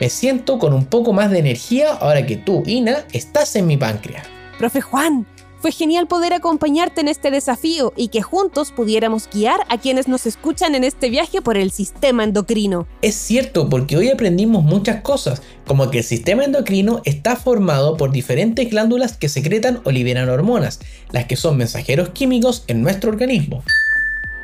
Me 0.00 0.10
siento 0.10 0.58
con 0.58 0.74
un 0.74 0.84
poco 0.84 1.12
más 1.12 1.30
de 1.30 1.38
energía 1.38 1.92
ahora 1.92 2.26
que 2.26 2.36
tú, 2.36 2.62
Ina, 2.66 3.06
estás 3.12 3.56
en 3.56 3.66
mi 3.66 3.76
páncreas. 3.76 4.26
Profe 4.58 4.80
Juan, 4.80 5.26
fue 5.58 5.72
genial 5.72 6.06
poder 6.06 6.32
acompañarte 6.32 7.00
en 7.00 7.08
este 7.08 7.30
desafío 7.30 7.92
y 7.96 8.08
que 8.08 8.22
juntos 8.22 8.72
pudiéramos 8.72 9.28
guiar 9.32 9.60
a 9.68 9.78
quienes 9.78 10.08
nos 10.08 10.26
escuchan 10.26 10.74
en 10.74 10.84
este 10.84 11.10
viaje 11.10 11.42
por 11.42 11.56
el 11.56 11.70
sistema 11.70 12.24
endocrino. 12.24 12.86
Es 13.02 13.14
cierto, 13.14 13.68
porque 13.68 13.96
hoy 13.96 14.10
aprendimos 14.10 14.64
muchas 14.64 15.02
cosas, 15.02 15.42
como 15.66 15.90
que 15.90 15.98
el 15.98 16.04
sistema 16.04 16.44
endocrino 16.44 17.00
está 17.04 17.36
formado 17.36 17.96
por 17.96 18.12
diferentes 18.12 18.70
glándulas 18.70 19.16
que 19.16 19.28
secretan 19.28 19.80
o 19.84 19.90
liberan 19.90 20.28
hormonas, 20.28 20.80
las 21.10 21.26
que 21.26 21.36
son 21.36 21.56
mensajeros 21.56 22.10
químicos 22.10 22.64
en 22.66 22.82
nuestro 22.82 23.10
organismo. 23.10 23.62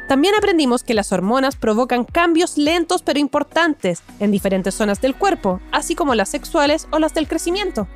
También 0.09 0.35
aprendimos 0.35 0.83
que 0.83 0.95
las 0.95 1.11
hormonas 1.13 1.57
provocan 1.57 2.05
cambios 2.05 2.59
lentos 2.59 3.03
pero 3.03 3.19
importantes 3.19 4.03
en 4.21 4.31
diferentes 4.31 4.75
zonas 4.75 5.01
del 5.01 5.15
cuerpo, 5.15 5.61
así 5.71 5.95
como 5.95 6.15
las 6.15 6.29
sexuales 6.29 6.87
o 6.91 6.99
las 6.99 7.15
del 7.15 7.29
crecimiento. 7.29 7.89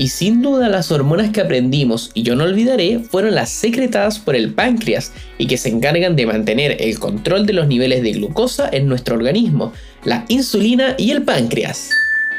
Y 0.00 0.08
sin 0.08 0.40
duda 0.40 0.70
las 0.70 0.90
hormonas 0.90 1.28
que 1.28 1.42
aprendimos, 1.42 2.10
y 2.14 2.22
yo 2.22 2.34
no 2.34 2.44
olvidaré, 2.44 3.00
fueron 3.00 3.34
las 3.34 3.50
secretadas 3.50 4.18
por 4.18 4.34
el 4.34 4.54
páncreas 4.54 5.12
y 5.36 5.46
que 5.46 5.58
se 5.58 5.68
encargan 5.68 6.16
de 6.16 6.24
mantener 6.24 6.80
el 6.80 6.98
control 6.98 7.44
de 7.44 7.52
los 7.52 7.66
niveles 7.66 8.02
de 8.02 8.12
glucosa 8.12 8.66
en 8.72 8.88
nuestro 8.88 9.16
organismo, 9.16 9.74
la 10.04 10.24
insulina 10.28 10.94
y 10.96 11.10
el 11.10 11.22
páncreas. 11.22 11.90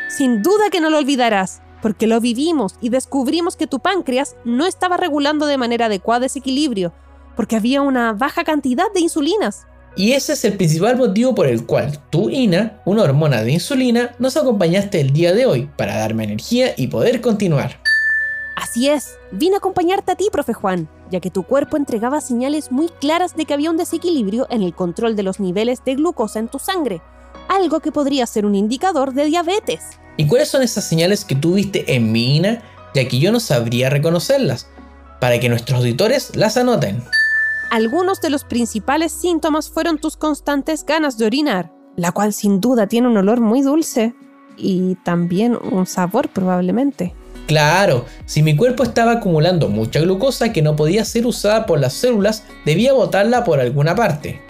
Sin 0.09 0.41
duda 0.41 0.71
que 0.71 0.81
no 0.81 0.89
lo 0.89 0.97
olvidarás, 0.97 1.61
porque 1.83 2.07
lo 2.07 2.19
vivimos 2.19 2.77
y 2.81 2.89
descubrimos 2.89 3.57
que 3.57 3.67
tu 3.67 3.79
páncreas 3.79 4.35
no 4.43 4.65
estaba 4.65 4.97
regulando 4.97 5.45
de 5.45 5.59
manera 5.59 5.85
adecuada 5.85 6.25
ese 6.25 6.39
equilibrio, 6.39 6.95
porque 7.35 7.57
había 7.57 7.83
una 7.83 8.13
baja 8.13 8.43
cantidad 8.43 8.91
de 8.91 9.01
insulinas. 9.01 9.67
Y 9.95 10.13
ese 10.13 10.33
es 10.33 10.45
el 10.45 10.55
principal 10.55 10.95
motivo 10.95 11.35
por 11.35 11.47
el 11.47 11.65
cual 11.65 11.99
tú, 12.09 12.29
Ina, 12.29 12.81
una 12.85 13.03
hormona 13.03 13.43
de 13.43 13.51
insulina, 13.51 14.15
nos 14.19 14.37
acompañaste 14.37 15.01
el 15.01 15.11
día 15.11 15.33
de 15.33 15.45
hoy 15.45 15.69
para 15.77 15.97
darme 15.97 16.23
energía 16.23 16.73
y 16.77 16.87
poder 16.87 17.19
continuar. 17.19 17.81
Así 18.55 18.89
es, 18.89 19.17
vine 19.31 19.55
a 19.55 19.57
acompañarte 19.57 20.11
a 20.11 20.15
ti, 20.15 20.29
profe 20.31 20.53
Juan, 20.53 20.87
ya 21.09 21.19
que 21.19 21.29
tu 21.29 21.43
cuerpo 21.43 21.77
entregaba 21.77 22.21
señales 22.21 22.71
muy 22.71 22.87
claras 22.87 23.35
de 23.35 23.45
que 23.45 23.53
había 23.53 23.69
un 23.69 23.77
desequilibrio 23.77 24.47
en 24.49 24.61
el 24.61 24.73
control 24.73 25.15
de 25.15 25.23
los 25.23 25.39
niveles 25.39 25.83
de 25.83 25.95
glucosa 25.95 26.39
en 26.39 26.47
tu 26.47 26.57
sangre, 26.57 27.01
algo 27.49 27.81
que 27.81 27.91
podría 27.91 28.25
ser 28.27 28.45
un 28.45 28.55
indicador 28.55 29.13
de 29.13 29.25
diabetes. 29.25 29.81
¿Y 30.15 30.27
cuáles 30.27 30.47
son 30.47 30.61
esas 30.61 30.85
señales 30.85 31.25
que 31.25 31.35
tú 31.35 31.55
viste 31.55 31.95
en 31.95 32.11
mi 32.11 32.37
Ina, 32.37 32.61
ya 32.93 33.07
que 33.07 33.19
yo 33.19 33.31
no 33.31 33.39
sabría 33.39 33.89
reconocerlas? 33.89 34.67
Para 35.19 35.39
que 35.39 35.49
nuestros 35.49 35.79
auditores 35.79 36.35
las 36.35 36.55
anoten. 36.55 37.03
Algunos 37.71 38.19
de 38.19 38.29
los 38.29 38.43
principales 38.43 39.13
síntomas 39.13 39.69
fueron 39.69 39.97
tus 39.97 40.17
constantes 40.17 40.85
ganas 40.85 41.17
de 41.17 41.25
orinar, 41.25 41.71
la 41.95 42.11
cual 42.11 42.33
sin 42.33 42.59
duda 42.59 42.85
tiene 42.87 43.07
un 43.07 43.15
olor 43.15 43.39
muy 43.39 43.61
dulce 43.61 44.13
y 44.57 44.95
también 45.05 45.57
un 45.71 45.85
sabor 45.85 46.27
probablemente. 46.27 47.15
Claro, 47.47 48.03
si 48.25 48.43
mi 48.43 48.57
cuerpo 48.57 48.83
estaba 48.83 49.13
acumulando 49.13 49.69
mucha 49.69 50.01
glucosa 50.01 50.51
que 50.51 50.61
no 50.61 50.75
podía 50.75 51.05
ser 51.05 51.25
usada 51.25 51.65
por 51.65 51.79
las 51.79 51.93
células, 51.93 52.43
debía 52.65 52.91
botarla 52.91 53.45
por 53.45 53.61
alguna 53.61 53.95
parte. 53.95 54.41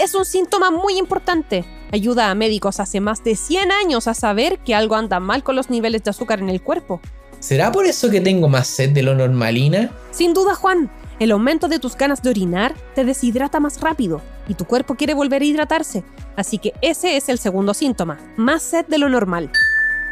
Es 0.00 0.12
un 0.16 0.24
síntoma 0.24 0.72
muy 0.72 0.98
importante. 0.98 1.64
Ayuda 1.92 2.32
a 2.32 2.34
médicos 2.34 2.80
hace 2.80 2.98
más 2.98 3.22
de 3.22 3.36
100 3.36 3.70
años 3.70 4.08
a 4.08 4.14
saber 4.14 4.58
que 4.58 4.74
algo 4.74 4.96
anda 4.96 5.20
mal 5.20 5.44
con 5.44 5.54
los 5.54 5.70
niveles 5.70 6.02
de 6.02 6.10
azúcar 6.10 6.40
en 6.40 6.48
el 6.48 6.60
cuerpo. 6.60 7.00
¿Será 7.38 7.70
por 7.70 7.86
eso 7.86 8.10
que 8.10 8.20
tengo 8.20 8.48
más 8.48 8.66
sed 8.66 8.90
de 8.90 9.04
lo 9.04 9.14
normalina? 9.14 9.92
Sin 10.10 10.34
duda, 10.34 10.56
Juan. 10.56 10.90
El 11.18 11.30
aumento 11.30 11.68
de 11.68 11.78
tus 11.78 11.96
ganas 11.96 12.22
de 12.22 12.28
orinar 12.28 12.74
te 12.94 13.04
deshidrata 13.04 13.58
más 13.58 13.80
rápido 13.80 14.20
y 14.48 14.54
tu 14.54 14.66
cuerpo 14.66 14.96
quiere 14.96 15.14
volver 15.14 15.40
a 15.40 15.44
hidratarse. 15.46 16.04
Así 16.36 16.58
que 16.58 16.74
ese 16.82 17.16
es 17.16 17.30
el 17.30 17.38
segundo 17.38 17.72
síntoma, 17.72 18.18
más 18.36 18.62
sed 18.62 18.84
de 18.86 18.98
lo 18.98 19.08
normal. 19.08 19.50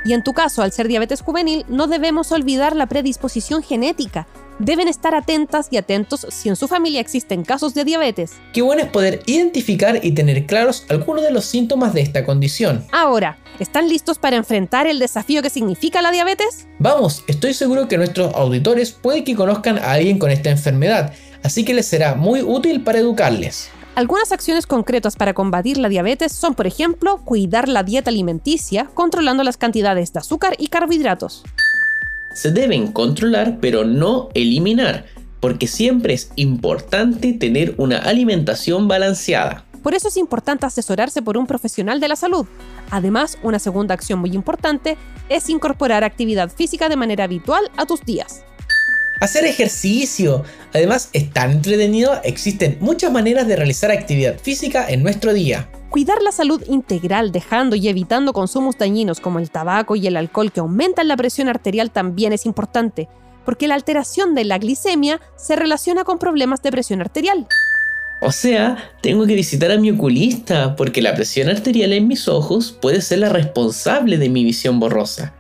Y 0.07 0.15
en 0.15 0.23
tu 0.23 0.33
caso, 0.33 0.63
al 0.63 0.73
ser 0.73 0.89
diabetes 0.89 1.21
juvenil, 1.21 1.67
no 1.69 1.89
debemos 1.89 2.33
olvidar 2.33 2.75
la 2.75 2.87
predisposición 2.87 3.63
genética. 3.63 4.27
Deben 4.59 4.87
estar 4.87 5.15
atentas 5.17 5.69
y 5.73 5.77
atentos 5.77 6.27
si 6.31 6.49
en 6.49 6.55
su 6.55 6.69
familia 6.69 7.01
existen 7.01 7.45
casos 7.45 7.75
de 7.75 7.85
diabetes. 7.85 8.35
Qué 8.53 8.63
bueno 8.63 8.83
es 8.83 8.89
poder 8.89 9.23
identificar 9.27 9.99
y 10.05 10.13
tener 10.13 10.47
claros 10.47 10.87
algunos 10.89 11.25
de 11.25 11.33
los 11.33 11.45
síntomas 11.45 11.93
de 11.93 12.03
esta 12.03 12.25
condición. 12.25 12.85
Ahora, 12.93 13.37
¿están 13.59 13.89
listos 13.89 14.19
para 14.19 14.37
enfrentar 14.37 14.87
el 14.87 15.01
desafío 15.01 15.43
que 15.43 15.51
significa 15.51 16.03
la 16.03 16.13
diabetes? 16.13 16.69
Vamos, 16.79 17.25
estoy 17.27 17.53
seguro 17.53 17.89
que 17.89 17.99
nuestros 17.99 18.33
auditores 18.35 18.93
puede 18.93 19.25
que 19.25 19.35
conozcan 19.35 19.79
a 19.79 19.93
alguien 19.93 20.21
con 20.21 20.31
esta 20.31 20.51
enfermedad, 20.51 21.13
así 21.43 21.65
que 21.65 21.75
les 21.75 21.87
será 21.87 22.15
muy 22.15 22.43
útil 22.43 22.85
para 22.85 23.01
educarles. 23.01 23.71
Algunas 23.97 24.33
acciones 24.33 24.67
concretas 24.67 25.17
para 25.17 25.35
combatir 25.35 25.79
la 25.79 25.89
diabetes 25.89 26.33
son, 26.33 26.55
por 26.55 26.67
ejemplo, 26.67 27.19
cuidar 27.25 27.69
la 27.69 27.83
dieta 27.83 28.11
alimenticia, 28.11 28.89
controlando 28.95 29.43
las 29.45 29.57
cantidades 29.57 30.13
de 30.13 30.19
azúcar 30.19 30.55
y 30.59 30.69
carbohidratos. 30.69 31.45
Se 32.35 32.51
deben 32.51 32.93
controlar, 32.93 33.59
pero 33.61 33.85
no 33.85 34.29
eliminar, 34.35 35.07
porque 35.41 35.67
siempre 35.67 36.15
es 36.15 36.31
importante 36.37 37.33
tener 37.33 37.75
una 37.79 37.99
alimentación 37.99 38.89
balanceada. 38.89 39.65
Por 39.83 39.95
eso 39.95 40.09
es 40.09 40.17
importante 40.17 40.67
asesorarse 40.67 41.23
por 41.23 41.39
un 41.39 41.47
profesional 41.47 42.01
de 42.01 42.09
la 42.09 42.17
salud. 42.17 42.47
Además, 42.91 43.39
una 43.43 43.59
segunda 43.59 43.95
acción 43.95 44.19
muy 44.19 44.31
importante 44.31 44.97
es 45.29 45.49
incorporar 45.49 46.05
actividad 46.05 46.51
física 46.51 46.89
de 46.89 46.97
manera 46.97 47.25
habitual 47.25 47.71
a 47.77 47.87
tus 47.87 48.01
días 48.05 48.45
hacer 49.21 49.45
ejercicio. 49.45 50.45
Además, 50.73 51.11
es 51.13 51.31
tan 51.31 51.53
entretenido, 51.53 52.21
existen 52.25 52.79
muchas 52.81 53.13
maneras 53.13 53.47
de 53.47 53.57
realizar 53.57 53.91
actividad 53.91 54.39
física 54.39 54.89
en 54.89 55.03
nuestro 55.03 55.33
día. 55.33 55.69
Cuidar 55.91 56.23
la 56.23 56.33
salud 56.33 56.63
integral 56.69 57.31
dejando 57.31 57.77
y 57.77 57.89
evitando 57.89 58.33
consumos 58.33 58.77
dañinos 58.77 59.21
como 59.21 59.39
el 59.39 59.51
tabaco 59.51 59.95
y 59.95 60.07
el 60.07 60.17
alcohol 60.17 60.51
que 60.51 60.61
aumentan 60.61 61.07
la 61.07 61.17
presión 61.17 61.49
arterial 61.49 61.91
también 61.93 62.33
es 62.33 62.47
importante, 62.47 63.09
porque 63.45 63.69
la 63.69 63.77
alteración 63.77 64.35
de 64.35 64.45
la 64.45 64.59
glicemia 64.59 65.21
se 65.37 65.55
relaciona 65.55 66.03
con 66.03 66.19
problemas 66.19 66.63
de 66.63 66.73
presión 66.73 67.01
arterial. 67.01 67.47
O 68.21 68.33
sea, 68.33 68.91
tengo 69.03 69.27
que 69.27 69.35
visitar 69.35 69.71
a 69.71 69.77
mi 69.77 69.91
oculista 69.91 70.77
porque 70.77 71.03
la 71.03 71.15
presión 71.15 71.49
arterial 71.49 71.93
en 71.93 72.09
mis 72.09 72.27
ojos 72.27 72.73
puede 72.73 73.01
ser 73.03 73.19
la 73.19 73.29
responsable 73.29 74.19
de 74.19 74.31
mi 74.31 74.45
visión 74.45 74.81
borrosa. 74.81 75.35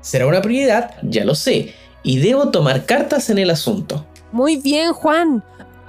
¿Será 0.00 0.26
una 0.26 0.40
prioridad? 0.40 0.94
Ya 1.02 1.24
lo 1.24 1.34
sé, 1.34 1.74
y 2.02 2.18
debo 2.18 2.50
tomar 2.50 2.86
cartas 2.86 3.30
en 3.30 3.38
el 3.38 3.50
asunto. 3.50 4.04
Muy 4.32 4.56
bien, 4.56 4.92
Juan. 4.92 5.42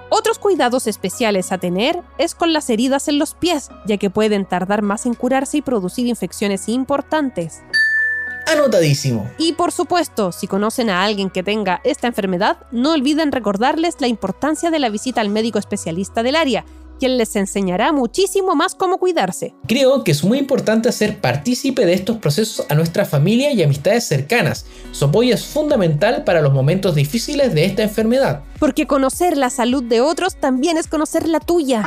Otros 0.09 0.39
cuidados 0.39 0.87
especiales 0.87 1.51
a 1.51 1.59
tener 1.59 2.01
es 2.17 2.33
con 2.33 2.51
las 2.51 2.69
heridas 2.69 3.07
en 3.07 3.19
los 3.19 3.35
pies, 3.35 3.69
ya 3.85 3.97
que 3.97 4.09
pueden 4.09 4.45
tardar 4.45 4.81
más 4.81 5.05
en 5.05 5.13
curarse 5.13 5.57
y 5.57 5.61
producir 5.61 6.07
infecciones 6.07 6.67
importantes. 6.67 7.61
Anotadísimo. 8.51 9.29
Y 9.37 9.53
por 9.53 9.71
supuesto, 9.71 10.31
si 10.31 10.47
conocen 10.47 10.89
a 10.89 11.03
alguien 11.03 11.29
que 11.29 11.43
tenga 11.43 11.81
esta 11.83 12.07
enfermedad, 12.07 12.57
no 12.71 12.93
olviden 12.93 13.31
recordarles 13.31 13.97
la 13.99 14.07
importancia 14.07 14.71
de 14.71 14.79
la 14.79 14.89
visita 14.89 15.21
al 15.21 15.29
médico 15.29 15.59
especialista 15.59 16.23
del 16.23 16.35
área, 16.35 16.65
quien 16.99 17.17
les 17.17 17.35
enseñará 17.35 17.91
muchísimo 17.91 18.55
más 18.55 18.75
cómo 18.75 18.97
cuidarse. 18.97 19.55
Creo 19.67 20.03
que 20.03 20.11
es 20.11 20.23
muy 20.23 20.37
importante 20.37 20.89
hacer 20.89 21.19
partícipe 21.19 21.85
de 21.85 21.93
estos 21.93 22.17
procesos 22.17 22.65
a 22.69 22.75
nuestra 22.75 23.05
familia 23.05 23.51
y 23.51 23.63
amistades 23.63 24.05
cercanas. 24.05 24.65
Su 24.91 25.05
apoyo 25.05 25.33
es 25.33 25.45
fundamental 25.45 26.23
para 26.23 26.41
los 26.41 26.53
momentos 26.53 26.95
difíciles 26.95 27.53
de 27.53 27.65
esta 27.65 27.83
enfermedad. 27.83 28.43
Porque 28.59 28.85
conocer 28.85 29.37
la 29.37 29.49
salud 29.49 29.83
de 29.83 30.01
otros 30.01 30.35
también 30.35 30.77
es 30.77 30.87
conocer 30.87 31.27
la 31.27 31.39
tuya. 31.39 31.83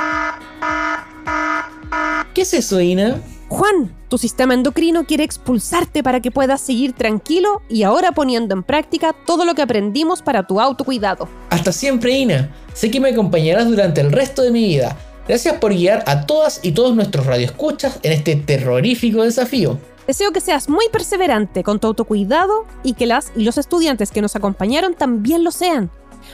¿Qué 2.34 2.42
es 2.42 2.54
eso, 2.54 2.80
Ina? 2.80 3.20
Juan, 3.52 3.94
tu 4.08 4.16
sistema 4.16 4.54
endocrino 4.54 5.04
quiere 5.04 5.24
expulsarte 5.24 6.02
para 6.02 6.20
que 6.20 6.30
puedas 6.30 6.58
seguir 6.58 6.94
tranquilo 6.94 7.60
y 7.68 7.82
ahora 7.82 8.12
poniendo 8.12 8.54
en 8.54 8.62
práctica 8.62 9.14
todo 9.26 9.44
lo 9.44 9.54
que 9.54 9.60
aprendimos 9.60 10.22
para 10.22 10.46
tu 10.46 10.58
autocuidado. 10.58 11.28
Hasta 11.50 11.70
siempre, 11.70 12.12
Ina. 12.12 12.50
Sé 12.72 12.90
que 12.90 12.98
me 12.98 13.10
acompañarás 13.10 13.68
durante 13.68 14.00
el 14.00 14.10
resto 14.10 14.40
de 14.40 14.52
mi 14.52 14.64
vida. 14.64 14.96
Gracias 15.28 15.58
por 15.58 15.74
guiar 15.74 16.02
a 16.06 16.24
todas 16.24 16.60
y 16.62 16.72
todos 16.72 16.96
nuestros 16.96 17.26
radioescuchas 17.26 18.00
en 18.02 18.12
este 18.12 18.36
terrorífico 18.36 19.22
desafío. 19.22 19.78
Deseo 20.06 20.32
que 20.32 20.40
seas 20.40 20.70
muy 20.70 20.86
perseverante 20.90 21.62
con 21.62 21.78
tu 21.78 21.88
autocuidado 21.88 22.64
y 22.82 22.94
que 22.94 23.04
las 23.04 23.32
y 23.36 23.44
los 23.44 23.58
estudiantes 23.58 24.12
que 24.12 24.22
nos 24.22 24.34
acompañaron 24.34 24.94
también 24.94 25.44
lo 25.44 25.50
sean. 25.50 25.90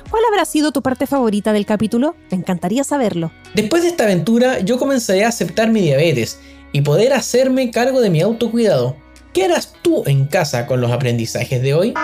¿Cuál 0.08 0.22
habrá 0.28 0.44
sido 0.44 0.70
tu 0.70 0.82
parte 0.82 1.08
favorita 1.08 1.52
del 1.52 1.66
capítulo? 1.66 2.14
Me 2.30 2.36
encantaría 2.36 2.84
saberlo. 2.84 3.32
Después 3.54 3.82
de 3.82 3.88
esta 3.88 4.04
aventura, 4.04 4.60
yo 4.60 4.78
comenzaré 4.78 5.24
a 5.24 5.28
aceptar 5.28 5.70
mi 5.70 5.80
diabetes 5.80 6.38
y 6.72 6.82
poder 6.82 7.12
hacerme 7.12 7.70
cargo 7.70 8.00
de 8.00 8.10
mi 8.10 8.20
autocuidado. 8.20 8.96
¿Qué 9.32 9.44
harás 9.44 9.72
tú 9.82 10.02
en 10.06 10.26
casa 10.26 10.66
con 10.66 10.80
los 10.80 10.90
aprendizajes 10.90 11.62
de 11.62 11.74
hoy? 11.74 11.94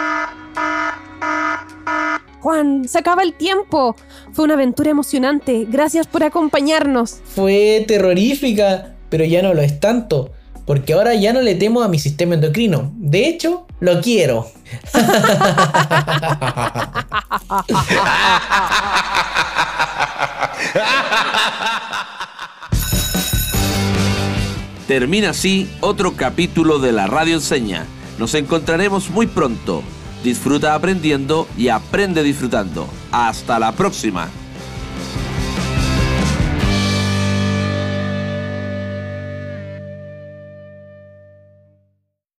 Juan, 2.40 2.86
se 2.86 2.98
acaba 2.98 3.22
el 3.22 3.34
tiempo. 3.34 3.96
Fue 4.32 4.44
una 4.44 4.54
aventura 4.54 4.90
emocionante. 4.90 5.66
Gracias 5.68 6.06
por 6.06 6.22
acompañarnos. 6.22 7.20
Fue 7.24 7.84
terrorífica, 7.88 8.94
pero 9.08 9.24
ya 9.24 9.42
no 9.42 9.54
lo 9.54 9.62
es 9.62 9.80
tanto, 9.80 10.32
porque 10.66 10.92
ahora 10.92 11.14
ya 11.14 11.32
no 11.32 11.40
le 11.40 11.54
temo 11.54 11.82
a 11.82 11.88
mi 11.88 11.98
sistema 11.98 12.34
endocrino. 12.34 12.92
De 12.96 13.28
hecho, 13.28 13.66
lo 13.80 14.00
quiero. 14.02 14.46
Termina 24.86 25.30
así 25.30 25.70
otro 25.80 26.12
capítulo 26.14 26.78
de 26.78 26.92
la 26.92 27.06
Radio 27.06 27.36
Enseña. 27.36 27.86
Nos 28.18 28.34
encontraremos 28.34 29.08
muy 29.08 29.26
pronto. 29.26 29.82
Disfruta 30.22 30.74
aprendiendo 30.74 31.48
y 31.56 31.68
aprende 31.68 32.22
disfrutando. 32.22 32.86
Hasta 33.10 33.58
la 33.58 33.72
próxima. 33.72 34.28